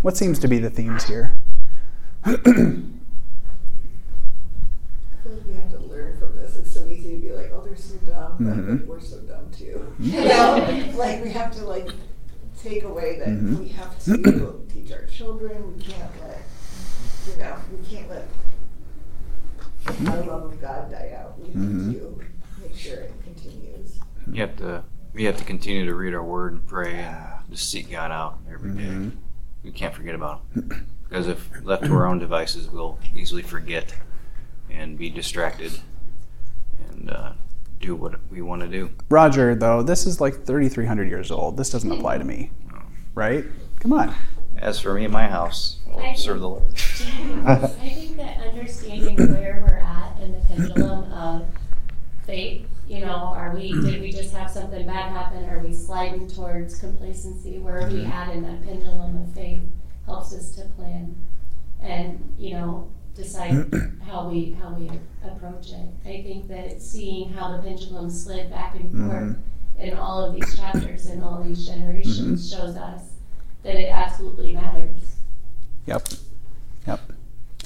[0.01, 1.37] What seems to be the themes here?
[2.23, 2.53] I feel
[5.25, 6.55] like we have to learn from this.
[6.55, 8.85] It's so easy to be like, oh, they're so dumb, but Mhm.
[8.87, 9.85] we're so dumb too.
[9.99, 11.89] You know, like we have to like
[12.63, 13.59] take away that Mhm.
[13.59, 15.75] we have to teach our children.
[15.77, 16.41] We can't let,
[17.27, 18.27] you know, we can't let
[20.07, 21.39] our love of God die out.
[21.39, 21.93] We have Mhm.
[21.93, 22.21] to
[22.61, 23.99] make sure it continues.
[24.31, 24.83] You have to
[25.13, 27.17] we have to continue to read our word and pray and
[27.49, 28.83] just seek God out every day.
[28.87, 29.11] Mhm.
[29.61, 30.87] We can't forget about him.
[31.09, 33.93] Because if left to our own devices, we'll easily forget
[34.69, 35.81] and be distracted
[36.89, 37.33] and uh,
[37.81, 38.91] do what we want to do.
[39.09, 41.57] Roger, though, this is like 3,300 years old.
[41.57, 42.81] This doesn't apply to me, oh.
[43.15, 43.45] right?
[43.79, 44.13] Come on.
[44.57, 46.63] As for me and my house, I- we'll serve the Lord.
[46.73, 51.47] I think that understanding where we're at in the pendulum of
[52.25, 55.49] fate, you know, are we, did we just have something bad happen?
[55.49, 57.57] Are we sliding towards complacency?
[57.57, 58.11] Where are we mm-hmm.
[58.11, 59.61] at in that pendulum of faith
[60.05, 61.15] helps us to plan
[61.81, 63.71] and, you know, decide
[64.07, 64.89] how we, how we
[65.23, 65.87] approach it.
[66.05, 69.81] I think that seeing how the pendulum slid back and forth mm-hmm.
[69.81, 72.61] in all of these chapters and all these generations mm-hmm.
[72.61, 73.01] shows us
[73.63, 75.15] that it absolutely matters.
[75.85, 76.07] Yep.
[76.87, 76.99] Yep.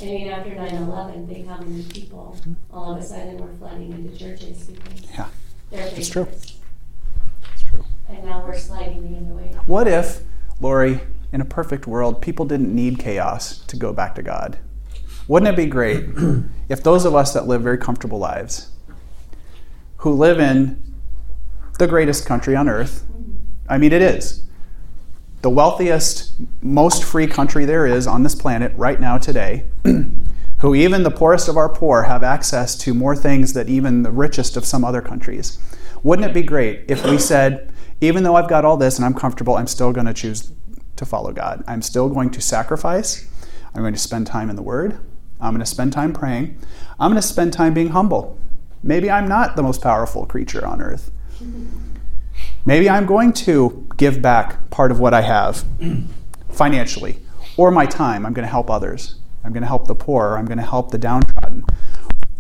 [0.02, 2.38] I mean, after 9 11, think how many people
[2.72, 5.28] all of a sudden were flooding into churches because Yeah.
[5.70, 6.26] they're It's true.
[6.26, 6.56] favorites.
[7.54, 7.86] It's true.
[8.10, 9.56] And now we're sliding the other way.
[9.66, 10.22] What if,
[10.60, 11.00] Lori,
[11.32, 14.58] in a perfect world, people didn't need chaos to go back to God?
[15.28, 16.05] Wouldn't it be great
[16.69, 18.69] if those of us that live very comfortable lives,
[19.97, 20.82] who live in
[21.80, 23.05] the greatest country on earth,
[23.67, 24.45] I mean, it is
[25.45, 29.65] the wealthiest, most free country there is on this planet right now today,
[30.61, 34.09] who even the poorest of our poor have access to more things than even the
[34.09, 35.59] richest of some other countries.
[36.01, 37.71] Wouldn't it be great if we said,
[38.01, 40.51] even though I've got all this and I'm comfortable, I'm still going to choose
[40.95, 41.63] to follow God?
[41.67, 43.28] I'm still going to sacrifice.
[43.76, 44.97] I'm going to spend time in the Word.
[45.39, 46.57] I'm going to spend time praying.
[46.99, 48.39] I'm going to spend time being humble.
[48.81, 51.11] Maybe I'm not the most powerful creature on earth.
[52.65, 55.63] Maybe I'm going to give back part of what I have
[56.49, 57.19] financially
[57.57, 58.25] or my time.
[58.25, 59.15] I'm going to help others.
[59.43, 60.36] I'm going to help the poor.
[60.38, 61.63] I'm going to help the downtrodden.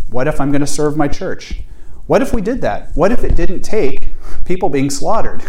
[0.09, 1.61] What if I'm going to serve my church?
[2.07, 2.95] What if we did that?
[2.95, 4.09] What if it didn't take
[4.45, 5.43] people being slaughtered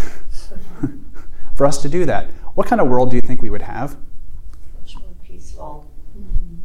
[1.55, 2.30] for us to do that?
[2.55, 3.97] What kind of world do you think we would have?
[4.80, 6.64] Much more peaceful and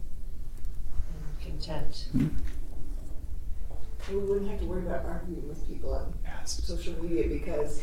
[1.42, 2.01] content.
[2.01, 2.01] Hmm.
[2.14, 2.30] We
[4.18, 6.60] wouldn't have to worry about arguing with people on Yes.
[6.64, 7.82] social media because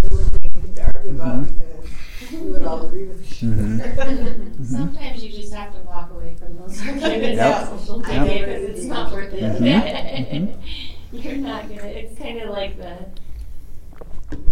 [0.00, 1.56] there wouldn't be anything to argue about Mhm.
[1.56, 4.48] because we would all agree with each other.
[4.64, 7.72] Sometimes you just have to walk away from those arguments Yep.
[7.72, 8.22] on social Yep.
[8.22, 9.42] media because it's not worth it.
[9.62, 10.54] Mhm.
[11.12, 11.82] You're not gonna.
[11.82, 12.96] It's kind of like the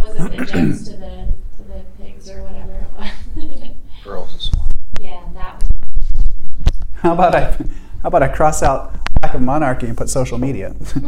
[0.02, 3.10] was it the gems to the to the pigs or whatever it was.
[4.04, 4.70] Girls and swine.
[5.00, 5.70] yeah, that one.
[6.94, 7.56] How about I
[8.04, 10.76] how about I cross out lack of monarchy and put social media?
[10.94, 10.98] I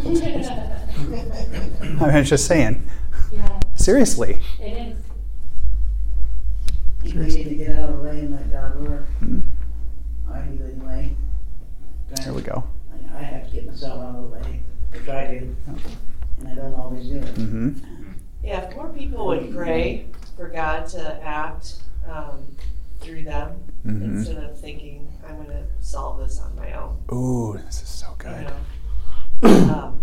[2.11, 2.89] mean, just saying.
[3.31, 4.41] yeah, Seriously.
[4.59, 4.97] it
[7.05, 7.13] is.
[7.15, 9.07] You need to get out of the way and let God work.
[9.19, 9.41] Hmm.
[10.33, 11.15] I do anyway.
[12.25, 12.65] There we go.
[12.91, 14.63] I I have to get myself out of the way.
[14.95, 15.55] I try to.
[16.39, 17.29] And I don't always do it.
[17.37, 17.73] hmm
[18.43, 21.75] Yeah, if more people would pray for God to act
[22.11, 22.57] um,
[23.01, 24.03] through them Mhm.
[24.03, 26.97] instead of thinking, I'm going to solve this on my own.
[27.13, 28.47] Ooh, this is so You good.
[28.47, 29.49] know?
[29.75, 30.01] um,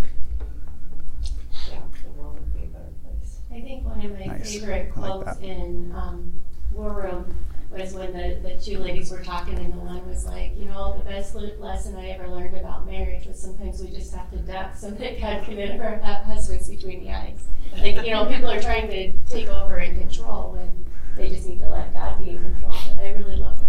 [1.69, 3.39] yeah, the world would be a better place.
[3.51, 4.53] I think one of my Nice.
[4.53, 6.41] favorite I like quotes in um,
[6.73, 7.35] War Room
[7.73, 10.95] was when the, the two ladies were talking, and the one was like, you know,
[10.97, 14.75] the best lesson I ever learned about marriage was sometimes we just have to duck
[14.75, 17.43] so that God can our hu- husbands between the eyes.
[17.77, 20.85] Like, you know, people are trying to take over and control when
[21.17, 22.73] they just need to let God be in control.
[22.95, 23.59] But I really love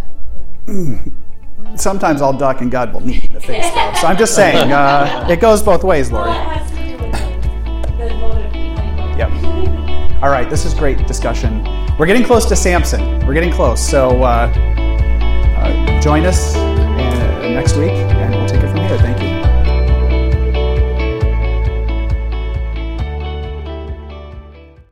[0.67, 1.13] that.
[1.77, 3.93] Sometimes I'll duck and God will meet me in the face, though.
[3.95, 6.29] So I'm just saying, uh, it goes both ways, Lori.
[6.31, 9.19] that has to do with the, the motive behind it.
[9.19, 10.23] Yep.
[10.23, 11.65] All right, this is great discussion.
[11.99, 13.25] We're getting close to Samson.
[13.25, 13.81] We're getting close.
[13.81, 14.53] So uh,
[15.57, 18.14] uh, join us uh, next week